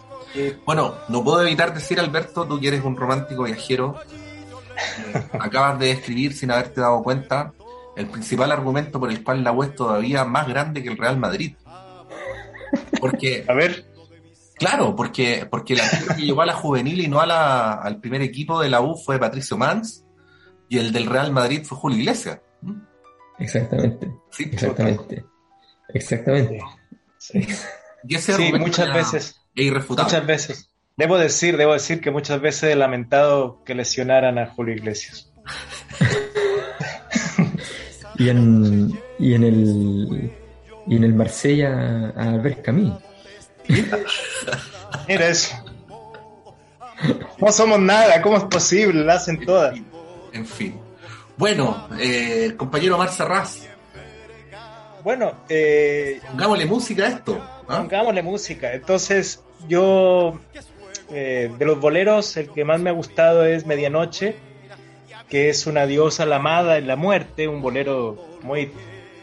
[0.65, 3.99] Bueno, no puedo evitar decir, Alberto, tú que eres un romántico viajero,
[4.75, 7.53] eh, acabas de escribir sin haberte dado cuenta
[7.95, 11.17] el principal argumento por el cual la U es todavía más grande que el Real
[11.17, 11.55] Madrid.
[12.99, 13.85] Porque, a ver,
[14.55, 15.83] claro, porque, porque la
[16.15, 18.95] que llegó a la juvenil y no a la, al primer equipo de la U
[18.95, 20.05] fue Patricio Mans
[20.69, 22.39] y el del Real Madrid fue Julio Iglesias.
[23.37, 24.11] Exactamente.
[24.39, 25.25] exactamente.
[25.93, 26.61] Exactamente.
[27.17, 27.41] Sí,
[28.59, 29.40] muchas veces.
[29.55, 30.69] Muchas veces.
[30.97, 35.31] Debo decir, debo decir que muchas veces he lamentado que lesionaran a Julio Iglesias.
[38.17, 40.31] y en, y en el
[40.87, 42.99] y en el Marsella a Albert Camus.
[45.07, 45.55] Mira eso.
[47.39, 49.03] No somos nada, ¿cómo es posible?
[49.03, 49.75] La hacen todas.
[50.33, 50.79] En fin.
[51.37, 53.70] Bueno, eh, compañero Mar Serraz.
[55.03, 57.41] Bueno, eh, pongámosle música a esto.
[57.67, 57.77] ¿ah?
[57.79, 58.73] Pongámosle música.
[58.73, 60.39] Entonces, yo,
[61.11, 64.35] eh, de los boleros, el que más me ha gustado es Medianoche,
[65.29, 68.71] que es una diosa la amada en la muerte, un bolero muy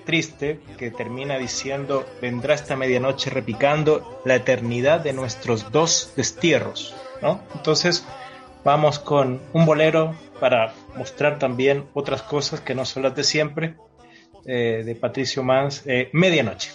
[0.04, 6.96] triste que termina diciendo, vendrá esta medianoche repicando la eternidad de nuestros dos destierros.
[7.20, 7.42] ¿no?
[7.54, 8.06] Entonces,
[8.64, 13.74] vamos con un bolero para mostrar también otras cosas que no son las de siempre,
[14.48, 16.70] eh, de Patricio Mans, eh, Medianoche.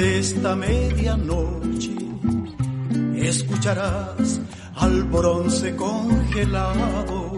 [0.00, 1.96] Esta medianoche
[3.16, 4.40] escucharás
[4.76, 7.36] al bronce congelado,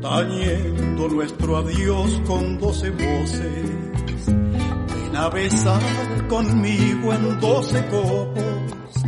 [0.00, 4.26] tañendo nuestro adiós con doce voces.
[4.26, 5.82] Ven a besar
[6.28, 9.02] conmigo en doce copos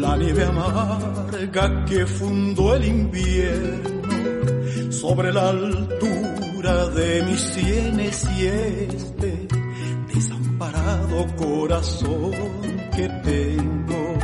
[0.00, 3.90] la nieve amarga que fundó el invierno
[4.90, 5.52] sobre la
[6.94, 9.46] de mis sienes y este
[11.36, 12.32] corazón
[12.94, 14.18] que tengo.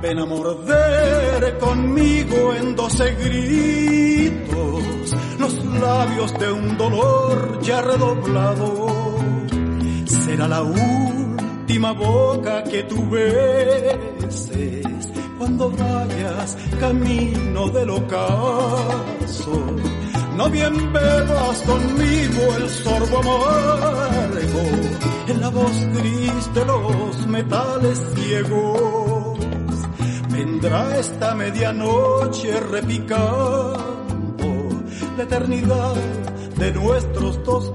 [0.00, 4.82] Ven a morder conmigo en doce gritos
[5.38, 8.86] los labios de un dolor ya redoblado.
[10.06, 14.84] Será la última boca que tú beses
[15.38, 19.76] cuando vayas camino del ocaso.
[20.38, 24.62] No bien bebas conmigo el sorbo amargo
[25.26, 29.38] en la voz gris de los metales ciegos.
[30.30, 33.78] Vendrá esta medianoche repicando
[35.16, 35.96] la eternidad
[36.56, 37.74] de nuestros dos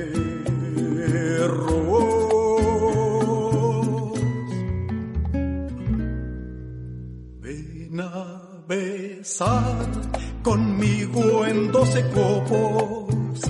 [10.43, 13.41] conmigo en doce copos.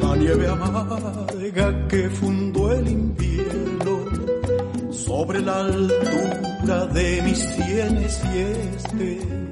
[0.00, 9.44] La nieve amarga que fundó el invierno sobre la altura de mis sienes y este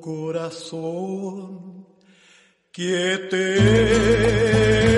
[0.00, 1.86] corazón.
[2.72, 4.97] Que Llegó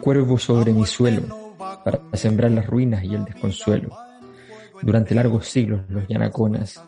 [0.00, 3.96] cuervo sobre mi suelo, para sembrar las ruinas y el desconsuelo.
[4.82, 6.82] Durante largos siglos los yanaconas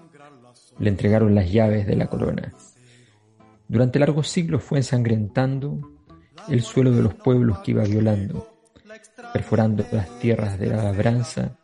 [0.78, 2.52] le entregaron las llaves de la corona.
[3.68, 5.78] Durante largos siglos fue ensangrentando
[6.48, 8.48] el suelo de los pueblos que iba violando,
[9.32, 11.56] perforando las tierras de la labranza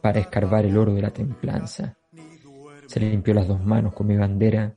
[0.00, 1.96] para escarbar el oro de la templanza.
[2.86, 4.74] Se limpió las dos manos con mi bandera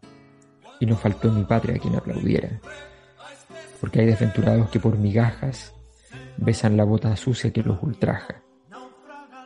[0.79, 2.61] y no faltó mi patria quien aplaudiera.
[3.81, 5.74] Porque hay desventurados que por migajas
[6.37, 8.41] besan la bota sucia que los ultraja.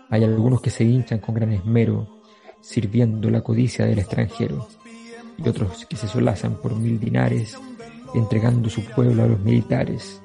[0.09, 2.21] Hay algunos que se hinchan con gran esmero,
[2.61, 4.67] sirviendo la codicia del extranjero,
[5.37, 7.57] y otros que se solazan por mil dinares,
[8.13, 10.21] entregando su pueblo a los militares.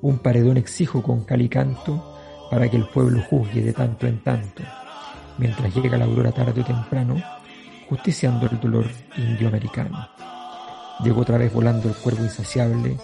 [0.00, 2.16] Un paredón exijo con calicanto
[2.50, 4.62] para que el pueblo juzgue de tanto en tanto,
[5.38, 7.16] mientras llega la aurora tarde o temprano,
[7.88, 8.86] justiciando el dolor
[9.16, 10.08] indioamericano.
[11.04, 12.96] Llegó otra vez volando el cuervo insaciable,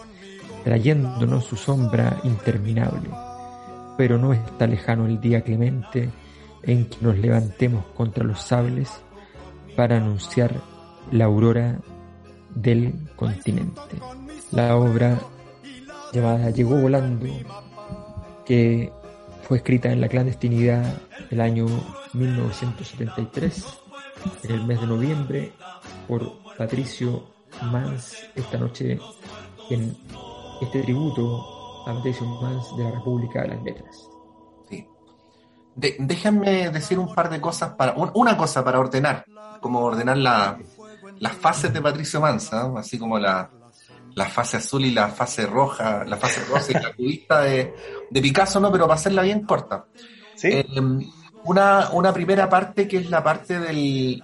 [0.65, 3.11] trayéndonos su sombra interminable.
[3.97, 6.11] Pero no está lejano el día clemente
[6.63, 8.91] en que nos levantemos contra los sables
[9.77, 10.55] para anunciar
[11.11, 11.79] la aurora
[12.55, 13.81] del continente.
[14.51, 15.19] La obra
[16.13, 17.27] llamada Llegó volando,
[18.45, 18.93] que
[19.43, 21.01] fue escrita en la clandestinidad
[21.31, 21.67] el año
[22.13, 23.65] 1973,
[24.45, 25.53] en el mes de noviembre,
[26.07, 27.25] por Patricio
[27.63, 28.99] Mans, esta noche
[29.71, 29.97] en
[30.65, 34.09] este tributo a Patricio Mans de la República de las Letras.
[34.69, 34.87] Sí.
[35.75, 39.25] déjenme decir un par de cosas para, una cosa para ordenar,
[39.61, 40.59] como ordenar la,
[41.19, 43.51] las fases de Patricio Mans, así como la,
[44.15, 47.75] la fase azul y la fase roja, la fase rosa y la cubista de,
[48.11, 48.71] de, Picasso, ¿no?
[48.71, 49.87] Pero para hacerla bien corta.
[50.43, 50.65] Eh,
[51.45, 54.23] una, una primera parte que es la parte del,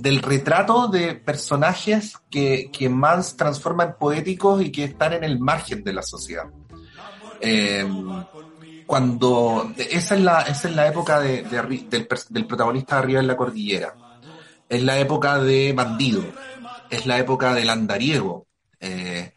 [0.00, 5.40] del retrato de personajes que, que Mans transforma en poéticos y que están en el
[5.40, 6.44] margen de la sociedad.
[7.40, 7.86] Eh,
[8.86, 13.36] cuando esa es la, esa es la época de, del, del, protagonista arriba en la
[13.36, 13.94] cordillera.
[14.68, 16.24] Es la época de Bandido.
[16.90, 18.46] Es la época del andariego.
[18.80, 19.34] Eh,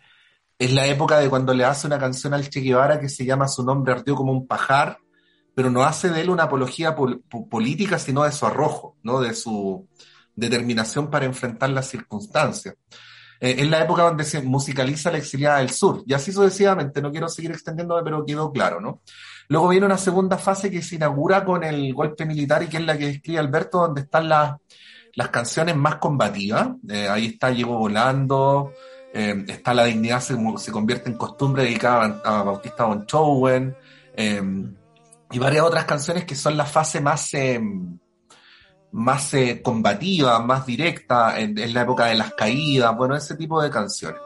[0.60, 3.48] es la época de cuando le hace una canción al Che Guevara que se llama
[3.48, 5.00] Su nombre ardió como un pajar,
[5.56, 9.20] pero no hace de él una apología política, sino de su arrojo, ¿no?
[9.20, 9.88] De su
[10.36, 12.76] determinación para enfrentar las circunstancias.
[13.42, 17.12] Eh, es la época donde se musicaliza la exiliada del sur, y así sucesivamente, no
[17.12, 19.02] quiero seguir extendiéndome, pero quedó claro, ¿no?
[19.48, 22.86] Luego viene una segunda fase que se inaugura con el golpe militar y que es
[22.86, 24.56] la que describe Alberto, donde están las,
[25.16, 26.70] las canciones más combativas.
[26.88, 28.74] Eh, ahí está Llevo Volando,
[29.12, 33.76] eh, está La Dignidad se, se, convierte en costumbre dedicada a, Bautista von Chowen,
[35.34, 37.32] y varias otras canciones que son la fase más,
[38.92, 39.32] eh, más
[39.64, 44.22] combativa, más directa, en, la época de las caídas, bueno, ese tipo de canciones.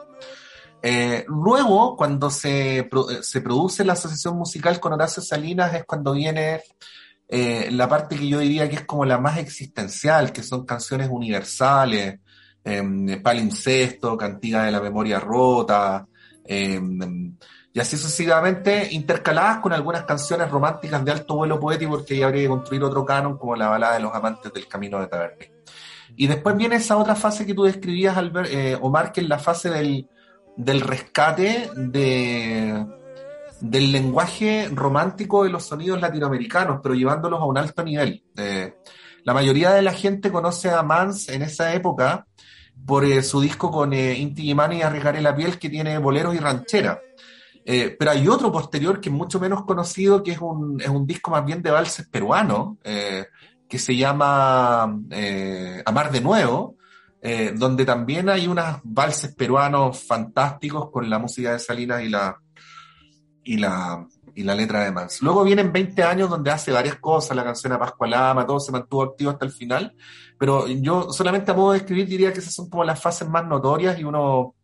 [1.28, 2.88] luego, cuando se,
[3.22, 6.62] se, produce la asociación musical con Horacio Salinas, es cuando viene
[7.28, 12.20] la parte que yo diría que es como la más existencial, que son canciones universales,
[12.68, 16.04] eh, Palincesto, Cantiga de la Memoria Rota,
[16.44, 17.36] em,
[17.76, 22.44] y así sucesivamente, intercaladas con algunas canciones románticas de alto vuelo poético, porque ahí habría
[22.44, 25.52] que construir otro canon como la balada de los amantes del camino de Tabernet.
[26.16, 29.38] Y después viene esa otra fase que tú describías, Albert, eh, Omar, que es la
[29.38, 30.08] fase del,
[30.56, 32.86] del rescate de,
[33.60, 38.24] del lenguaje romántico de los sonidos latinoamericanos, pero llevándolos a un alto nivel.
[38.38, 38.74] Eh,
[39.22, 42.26] la mayoría de la gente conoce a Mans en esa época
[42.86, 46.38] por eh, su disco con Inti Gimani y Arriesgaré la piel que tiene boleros y
[46.38, 47.02] ranchera.
[47.68, 51.06] Eh, pero hay otro posterior que es mucho menos conocido, que es un, es un
[51.06, 56.76] disco más bien de valses peruano, que se llama Amar de Nuevo,
[57.56, 62.40] donde también hay unos valses peruanos fantásticos con la música de Salinas y la,
[63.42, 64.06] y la,
[64.36, 65.22] y la letra de Mans.
[65.22, 69.02] Luego vienen 20 años donde hace varias cosas, la canción a Pascualama, todo se mantuvo
[69.02, 69.94] activo hasta el final,
[70.38, 73.46] pero yo solamente a modo de escribir diría que esas son como las fases más
[73.46, 74.54] notorias y uno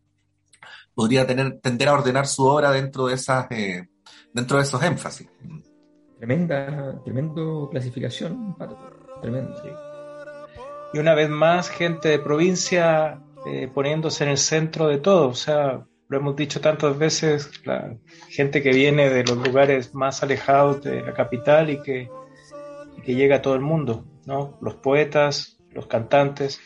[0.95, 3.87] podría tener, tender a ordenar su obra dentro de esas, eh,
[4.33, 5.27] dentro de esos énfasis.
[6.17, 8.55] Tremenda, tremendo clasificación,
[9.21, 9.55] tremendo.
[10.93, 15.33] Y una vez más, gente de provincia eh, poniéndose en el centro de todo, o
[15.33, 17.97] sea, lo hemos dicho tantas veces, la
[18.29, 22.09] gente que viene de los lugares más alejados de la capital y que,
[23.03, 24.57] que llega a todo el mundo, ¿no?
[24.61, 26.61] Los poetas, los cantantes,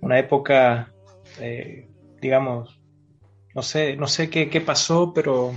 [0.00, 0.92] una época,
[1.38, 1.88] eh,
[2.20, 2.75] digamos,
[3.56, 5.54] no sé, no sé qué, qué pasó, pero,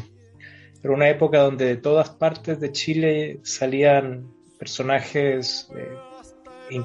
[0.81, 6.75] pero una época donde de todas partes de Chile salían personajes eh,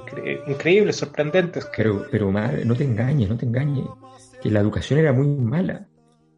[0.48, 1.68] increíbles, sorprendentes.
[1.76, 3.86] Pero, pero madre, no te engañes, no te engañes,
[4.42, 5.86] que la educación era muy mala,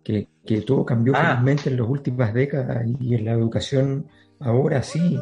[0.04, 1.42] que, que todo cambió ah.
[1.42, 4.08] en las últimas décadas y en la educación
[4.40, 5.18] ahora sí.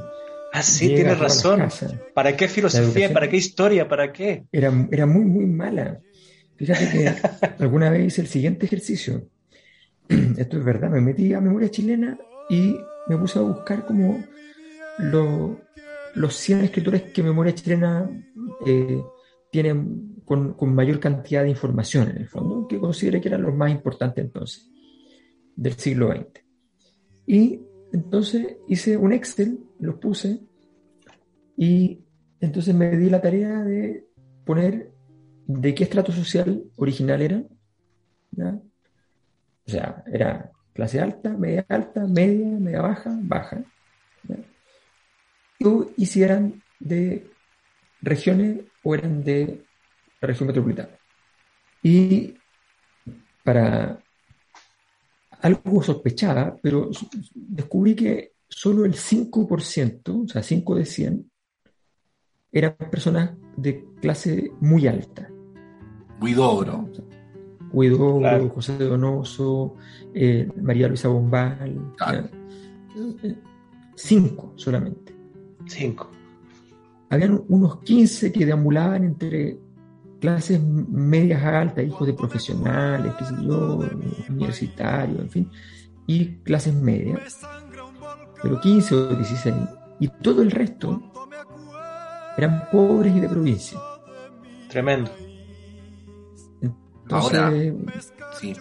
[0.52, 1.68] Ah, sí, tienes razón.
[2.12, 3.12] ¿Para qué filosofía?
[3.12, 3.86] ¿Para qué historia?
[3.86, 4.46] ¿Para qué?
[4.50, 6.00] Era, era muy, muy mala.
[6.57, 7.12] Fíjate que
[7.62, 9.28] alguna vez hice el siguiente ejercicio.
[10.36, 12.18] Esto es verdad, me metí a memoria chilena
[12.50, 12.76] y
[13.09, 14.22] me puse a buscar como
[16.14, 18.09] los 100 escritores que memoria chilena
[18.66, 19.02] eh,
[19.50, 23.55] tienen con, con, mayor cantidad de información en el fondo, que considere que eran los
[23.55, 24.70] más importantes entonces,
[25.57, 26.44] del siglo XX.
[27.26, 27.61] Y
[27.92, 30.40] entonces hice un Excel, lo puse,
[31.57, 32.05] y
[32.40, 34.07] entonces me di la tarea de
[34.44, 34.92] poner
[35.46, 37.44] de qué estrato social original era.
[39.67, 43.65] O sea, era clase alta, media alta, media, media baja, baja.
[45.97, 47.31] Y si eran de
[48.03, 49.65] regiones o eran de
[50.21, 50.91] la región metropolitana.
[51.83, 52.35] Y
[53.43, 53.99] para
[55.41, 56.91] algo sospechada, pero
[57.35, 61.31] descubrí que solo el 5%, o sea, 5 de 100,
[62.53, 65.29] eran personas de clase muy alta.
[67.75, 68.49] Huidobro.
[68.51, 69.77] José Donoso,
[70.14, 71.95] eh, María Luisa Bombal.
[73.22, 73.37] Eh,
[73.95, 75.14] cinco solamente.
[75.66, 76.11] Cinco.
[77.11, 79.59] Habían unos 15 que deambulaban entre
[80.20, 83.81] clases medias a altas, hijos de profesionales, qué sé yo,
[84.31, 85.51] universitarios, en fin,
[86.07, 87.41] y clases medias,
[88.43, 89.55] pero 15 o 16,
[90.01, 91.12] y todo el resto
[92.37, 93.79] eran pobres y de provincia.
[94.68, 95.11] Tremendo.
[97.11, 97.52] Ahora,
[98.40, 98.55] sí.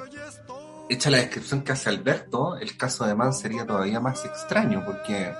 [0.89, 5.31] Hecha la descripción que hace Alberto, el caso de Man sería todavía más extraño, porque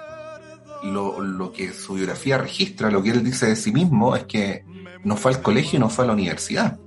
[0.84, 4.66] lo, lo que su biografía registra, lo que él dice de sí mismo, es que
[5.04, 6.80] no fue al colegio y no fue a la universidad.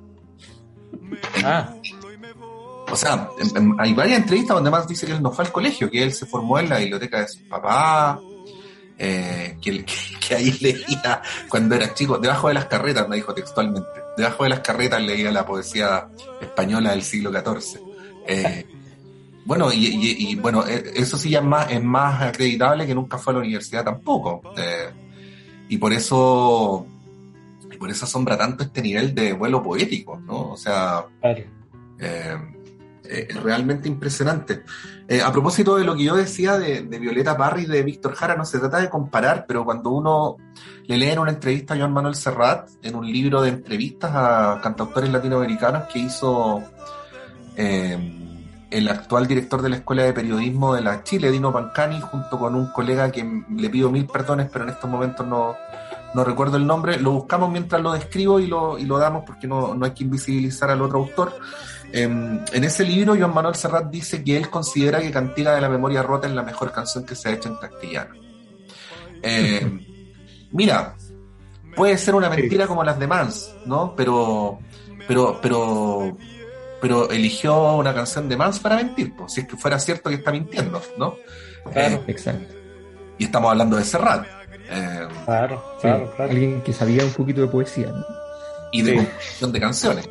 [1.45, 1.75] Ah.
[2.91, 3.29] O sea,
[3.79, 6.25] hay varias entrevistas donde más dice que él no fue al colegio, que él se
[6.25, 8.21] formó en la biblioteca de su papá,
[8.99, 9.85] eh, que,
[10.29, 14.51] que, ahí leía cuando era chico, debajo de las carretas, me dijo textualmente, debajo de
[14.51, 16.09] las carretas leía la poesía
[16.41, 17.81] española del siglo XIV.
[18.27, 18.67] Eh,
[19.45, 23.33] bueno, y, bueno, e, eso sí ya es más, es más acreditable que nunca fue
[23.33, 24.43] a la universidad tampoco.
[24.57, 24.91] Eh,
[25.69, 26.87] y por eso
[27.77, 30.53] por eso asombra tanto este nivel de vuelo poético, ¿no?
[30.53, 31.05] O sea,
[31.99, 32.37] eh,
[33.11, 34.63] eh, realmente impresionante.
[35.09, 38.37] Eh, a propósito de lo que yo decía de, Violeta Parry y de Víctor Jara,
[38.37, 40.37] no se trata de comparar, pero cuando uno
[40.87, 44.61] le lee en una entrevista a Joan Manuel Serrat, en un libro de entrevistas a
[44.63, 46.63] cantautores latinoamericanos que hizo
[47.57, 52.55] el actual director de la Escuela de Periodismo de la Chile, Dino Pancani, junto con
[52.55, 55.57] un colega que le pido mil perdones, pero en estos momentos no,
[56.17, 59.47] no recuerdo el nombre, lo buscamos mientras lo describo y lo, y lo damos porque
[59.47, 61.39] no, no hay que invisibilizar al otro autor.
[61.93, 65.69] Em, en ese libro, Joan Manuel Serrat dice que él considera que Cantiga de la
[65.69, 68.15] Memoria Rota es la mejor canción que se ha hecho en castellano.
[69.21, 69.85] Em,
[70.53, 70.97] mira,
[71.77, 73.95] puede ser una mentira como las demás, ¿no?
[73.95, 74.59] Pero,
[75.07, 76.17] pero, pero,
[76.81, 80.17] pero eligió una canción de Mans para mentir, pues, si es que fuera cierto que
[80.17, 81.17] está mintiendo, ¿no?
[81.71, 82.55] Claro, eh, exacto.
[83.19, 84.36] Y estamos hablando de Serrat.
[84.69, 87.93] Eh, claro, claro, Alguien que sabía un poquito de poesía.
[88.73, 90.09] Y de composición de canciones.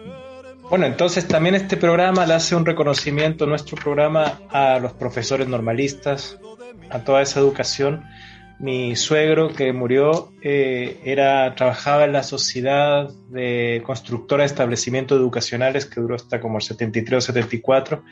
[0.69, 6.37] Bueno, entonces también este programa le hace un reconocimiento, nuestro programa, a los profesores normalistas,
[6.89, 8.03] a toda esa educación.
[8.57, 15.85] Mi suegro que murió eh, era trabajaba en la sociedad de constructora de establecimientos educacionales
[15.85, 18.03] que duró hasta como el 73 o 74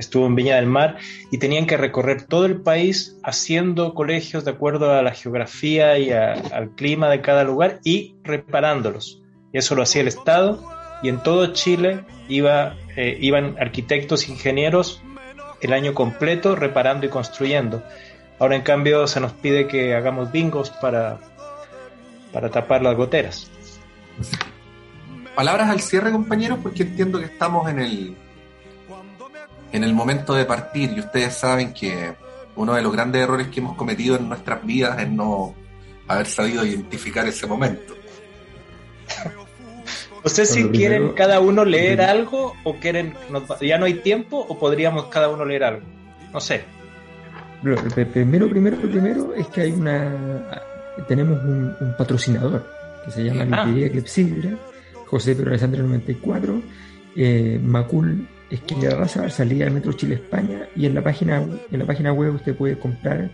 [0.00, 0.96] estuvo en Viña del Mar
[1.30, 6.10] y tenían que recorrer todo el país haciendo colegios de acuerdo a la geografía y
[6.10, 9.22] al clima de cada lugar y reparándolos.
[9.52, 10.64] Y eso lo hacía el Estado
[11.02, 15.02] y en todo Chile iba, eh, iban arquitectos, ingenieros
[15.60, 17.82] el año completo reparando y construyendo.
[18.40, 21.20] Ahora en cambio se nos pide que hagamos bingos para,
[22.32, 23.50] para tapar las goteras.
[25.34, 28.16] Palabras al cierre, compañeros, porque entiendo que estamos en el
[29.72, 32.14] en el momento de partir, y ustedes saben que
[32.56, 35.54] uno de los grandes errores que hemos cometido en nuestras vidas es no
[36.08, 37.94] haber sabido identificar ese momento.
[40.24, 43.14] ¿Ustedes si quieren cada uno leer algo o quieren,
[43.60, 45.86] ya no hay tiempo o podríamos cada uno leer algo?
[46.32, 46.79] No sé.
[47.62, 50.12] Primero, primero, primero es que hay una,
[51.08, 52.66] tenemos un, patrocinador
[53.04, 53.72] que se llama ah.
[53.90, 54.56] Clepsidra,
[55.06, 56.62] José Pedro Alessandro 94,
[57.16, 61.86] eh, Macul esquina raza, salida del Metro Chile España y en la página en la
[61.86, 63.30] página web usted puede comprar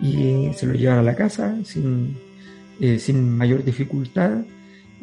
[0.00, 2.16] y se lo llevan a la casa sin,
[2.80, 4.44] eh, sin mayor dificultad.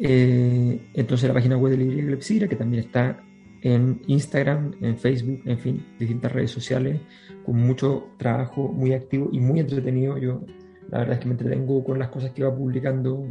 [0.00, 3.20] Eh, entonces la página web de Librería Clepsidra, que también está
[3.64, 7.00] en Instagram, en Facebook, en fin, distintas redes sociales,
[7.46, 10.18] con mucho trabajo muy activo y muy entretenido.
[10.18, 10.44] Yo
[10.90, 13.26] la verdad es que me entretengo con las cosas que va publicando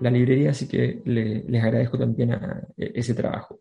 [0.00, 3.60] la librería, así que les agradezco también a, e, ese trabajo.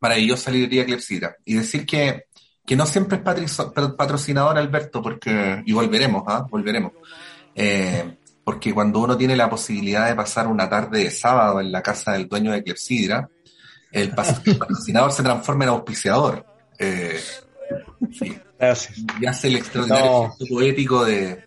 [0.00, 1.34] Maravillosa librería Clepsidra.
[1.46, 2.24] Y decir que,
[2.66, 3.58] que no siempre es
[3.96, 6.46] patrocinador, Alberto, porque, y volveremos, ¿ah?
[6.50, 6.92] Volveremos.
[7.54, 11.82] Eh, porque cuando uno tiene la posibilidad de pasar una tarde de sábado en la
[11.82, 13.30] casa del dueño de Clepsidra,
[13.96, 16.44] el patrocinador se transforma en auspiciador.
[16.78, 17.18] Eh,
[19.20, 21.44] y hace el extraordinario poético de,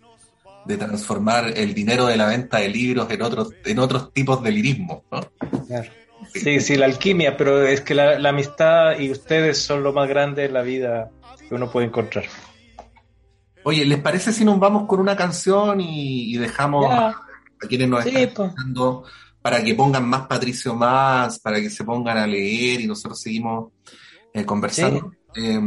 [0.65, 4.51] de transformar el dinero de la venta de libros en otros, en otros tipos de
[4.51, 5.03] lirismo.
[5.11, 5.21] ¿no?
[6.33, 6.59] Sí.
[6.59, 10.49] sí, la alquimia, pero es que la, amistad y ustedes son lo más grande de
[10.49, 11.09] la vida
[11.47, 12.25] que uno puede encontrar.
[13.63, 17.15] Oye, ¿les parece si nos vamos con una canción y, dejamos a
[17.67, 19.05] quienes nos están escuchando
[19.41, 23.71] para que pongan más Patricio más, para que se pongan a leer y nosotros seguimos
[24.33, 25.11] eh, conversando?
[25.35, 25.59] Eh,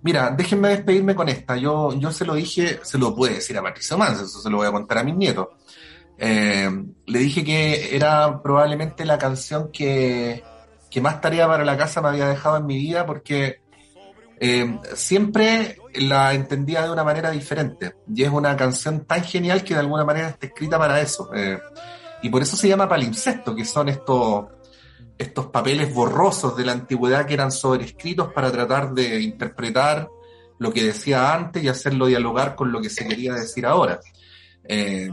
[0.00, 1.56] Mira, déjenme despedirme con esta.
[1.56, 4.58] Yo, yo se lo dije, se lo puede decir a Patricio Mans, eso se lo
[4.58, 5.48] voy a contar a mis nietos.
[6.16, 6.70] Eh,
[7.06, 10.42] le dije que era probablemente la canción que,
[10.88, 13.60] que, más tarea para la casa me había dejado en mi vida porque
[14.94, 17.96] siempre la entendía de una manera diferente.
[18.14, 21.28] Y es una canción tan genial que de alguna manera está escrita para eso.
[22.22, 24.46] Y por eso se llama palimpsesto, que son estos
[25.18, 30.08] estos papeles borrosos de la antigüedad que eran sobrescritos para tratar de interpretar
[30.58, 34.00] lo que decía antes y hacerlo dialogar con lo que se quería decir ahora.
[34.64, 35.10] Eh,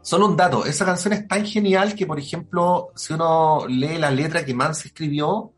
[0.00, 4.10] solo un dato, esa canción es tan genial que, por ejemplo, si uno lee la
[4.10, 5.52] letra que Mans escribió,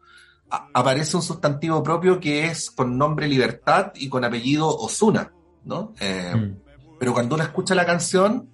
[0.51, 5.33] aparece un sustantivo propio que es con nombre Libertad y con apellido Osuna,
[5.65, 5.93] ¿no?
[6.01, 6.57] Eh, mm.
[6.99, 8.50] Pero cuando uno escucha la canción,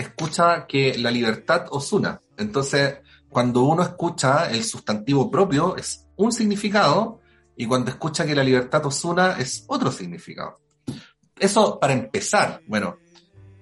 [0.00, 2.20] escucha que la libertad Osuna.
[2.36, 7.20] Entonces, cuando uno escucha el sustantivo propio es un significado
[7.56, 10.60] y cuando escucha que la libertad Osuna es otro significado.
[11.38, 12.96] Eso para empezar, bueno,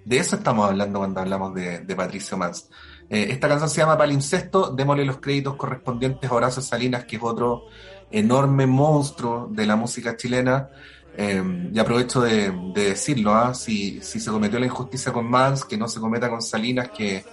[0.05, 2.69] de eso estamos hablando cuando hablamos de, Patricio Mans.
[3.11, 7.23] Eh, esta canción se llama Palincesto, démosle los créditos correspondientes a Horacio Salinas, que es
[7.23, 7.65] otro
[8.11, 10.71] enorme monstruo de la música chilena.
[11.17, 13.55] Eh, y aprovecho de, decirlo, ¿ah?
[13.55, 17.25] si, si, se cometió la injusticia con Mans, que no se cometa con Salinas, que,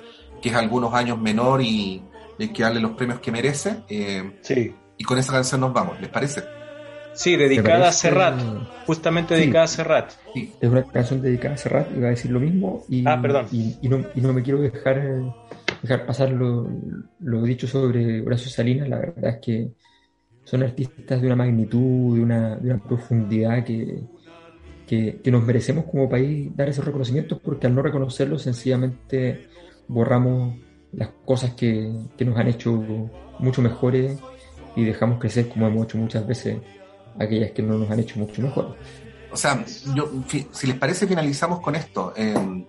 [0.41, 2.01] que es algunos años menor y,
[2.39, 3.83] hay que darle los premios que merece.
[3.87, 4.73] Eh, sí.
[4.97, 6.43] Y con esa canción nos vamos, ¿les parece?
[7.13, 8.39] Sí, dedicada a Serrat,
[8.87, 10.11] justamente dedicada a Serrat.
[10.33, 10.51] Sí.
[10.59, 12.83] Es una canción dedicada a Serrat, iba a decir lo mismo.
[12.89, 13.47] Y, ah, perdón.
[13.51, 15.01] Y, no, me quiero dejar,
[15.81, 16.67] dejar pasar lo,
[17.43, 19.71] dicho sobre Horacio Salinas, la verdad es que
[20.53, 24.03] son artistas de una magnitud, de una, profundidad que,
[24.85, 29.47] que, que, nos merecemos como país dar esos reconocimientos porque al no reconocerlos sencillamente
[29.87, 30.59] borramos
[30.91, 32.71] las cosas que, nos han hecho
[33.39, 34.19] mucho mejores
[34.75, 36.59] y dejamos crecer como hemos hecho muchas veces
[37.19, 38.77] aquellas que no nos han hecho mucho mejor.
[39.31, 40.11] O sea, yo,
[40.51, 42.13] si les parece, finalizamos con esto.
[42.15, 42.63] Eh,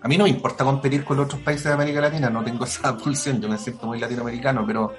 [0.00, 2.64] a mí no me importa competir con los otros países de América Latina, no tengo
[2.64, 4.92] esa pulsión, yo me siento muy latinoamericano, pero,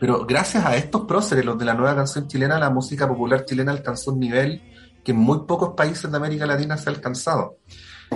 [0.00, 3.70] pero gracias a estos próceres, los de la nueva canción chilena, la música popular chilena
[3.70, 4.62] alcanzó un nivel
[5.04, 7.58] que en muy pocos países de América Latina se ha alcanzado.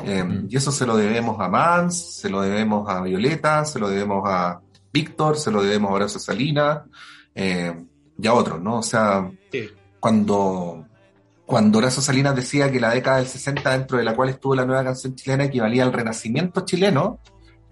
[0.02, 3.90] Em, y eso se lo debemos a Mans, se lo debemos a Violeta, se lo
[3.90, 4.60] debemos a
[4.90, 6.80] Víctor, se lo debemos a Horacio Salinas
[7.34, 7.86] em,
[8.18, 8.78] y a otros, ¿no?
[8.78, 9.30] O sea,
[10.00, 10.86] cuando,
[11.44, 14.64] cuando Horacio Salinas decía que la década del 60, dentro de la cual estuvo la
[14.64, 17.18] nueva canción chilena, equivalía al renacimiento chileno,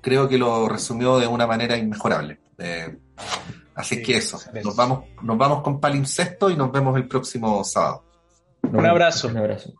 [0.03, 2.41] creo que lo resumió de una manera inmejorable.
[2.59, 2.99] Eh,
[3.75, 8.05] así que eso, nos vamos, nos vamos con Palimpsesto y nos vemos el próximo sábado.
[8.63, 9.29] Un abrazo.
[9.29, 9.73] Un abrazo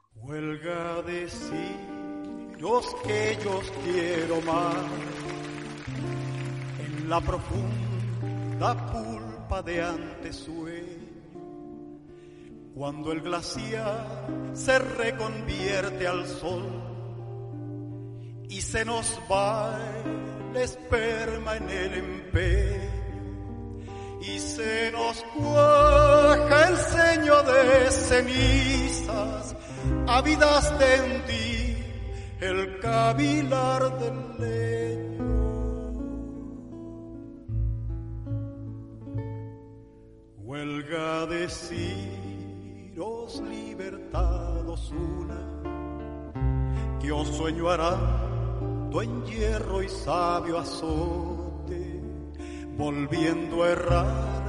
[2.63, 4.77] los que yo quiero más.
[6.79, 10.87] En la profunda pulpa de antesueño,
[12.73, 16.63] cuando el glaciar se reconvierte al sol
[18.49, 19.77] y se nos va
[20.55, 23.02] el esperma en el empeño
[24.23, 29.57] y se nos cuaja el ceño de cenizas
[30.07, 31.73] ávidas de hundir
[32.41, 35.23] el cavilar del leño.
[40.39, 42.13] Huelga deciros
[43.49, 45.63] libertados una,
[47.01, 47.67] que os sueño
[48.91, 51.42] tu en hierro y sabio azote,
[52.83, 54.43] volviendo a errar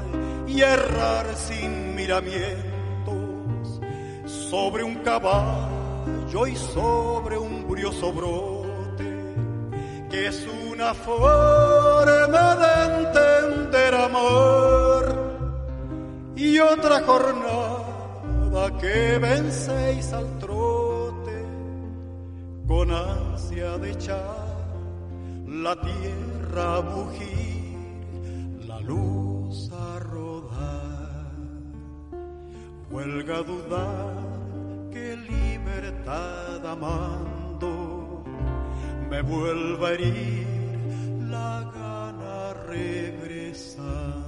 [0.48, 3.80] y errar sin miramientos
[4.26, 9.06] sobre un caballo y sobre un brioso brote,
[10.10, 12.74] que es una forma de
[13.04, 15.04] entender amor
[16.36, 21.46] y otra jornada que vencéis al trote
[22.68, 24.44] con ansia de echar
[25.48, 27.62] la tierra a bugir, la
[28.88, 31.32] luz a rodar.
[32.92, 34.14] Huelga dudar
[34.92, 38.24] que libertad amando
[39.10, 40.48] me vuelva a herir
[41.30, 44.22] la gana regresar.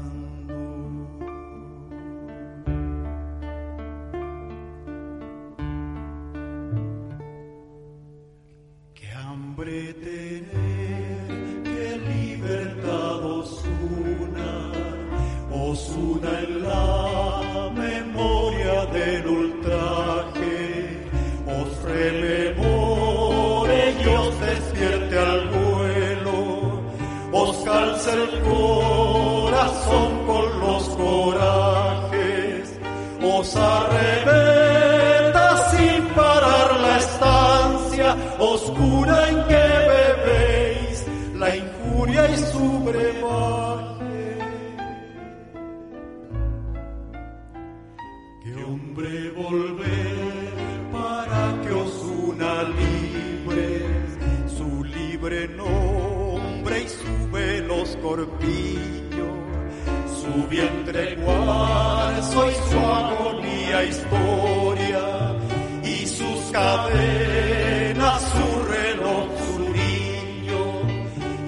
[60.07, 65.35] Su vientre cuarzo y su agonía historia,
[65.83, 70.61] y sus cadenas, su reloj, su niño,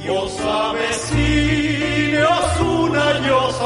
[0.03, 3.61] y os avecine, os una y os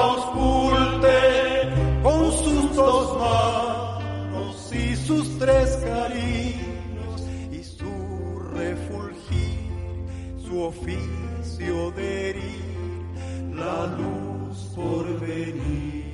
[10.71, 13.05] oficio de herir
[13.53, 16.05] la luz por venir.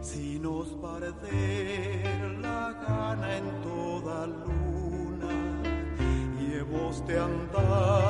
[0.00, 5.34] Si nos perder la gana en toda luna
[6.40, 8.09] y hemos de andarla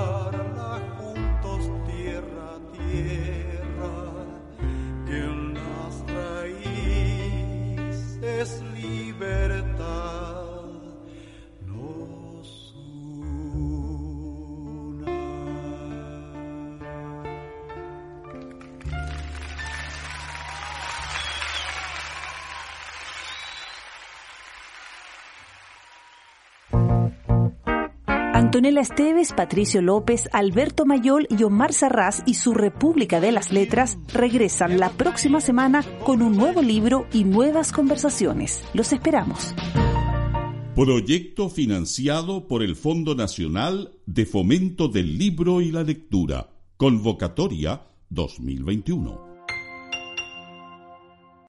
[28.61, 33.97] Antonella Esteves, Patricio López, Alberto Mayol y Omar Sarraz y su República de las Letras
[34.13, 38.63] regresan la próxima semana con un nuevo libro y nuevas conversaciones.
[38.75, 39.55] Los esperamos.
[40.75, 46.51] Proyecto financiado por el Fondo Nacional de Fomento del Libro y la Lectura.
[46.77, 49.30] Convocatoria 2021.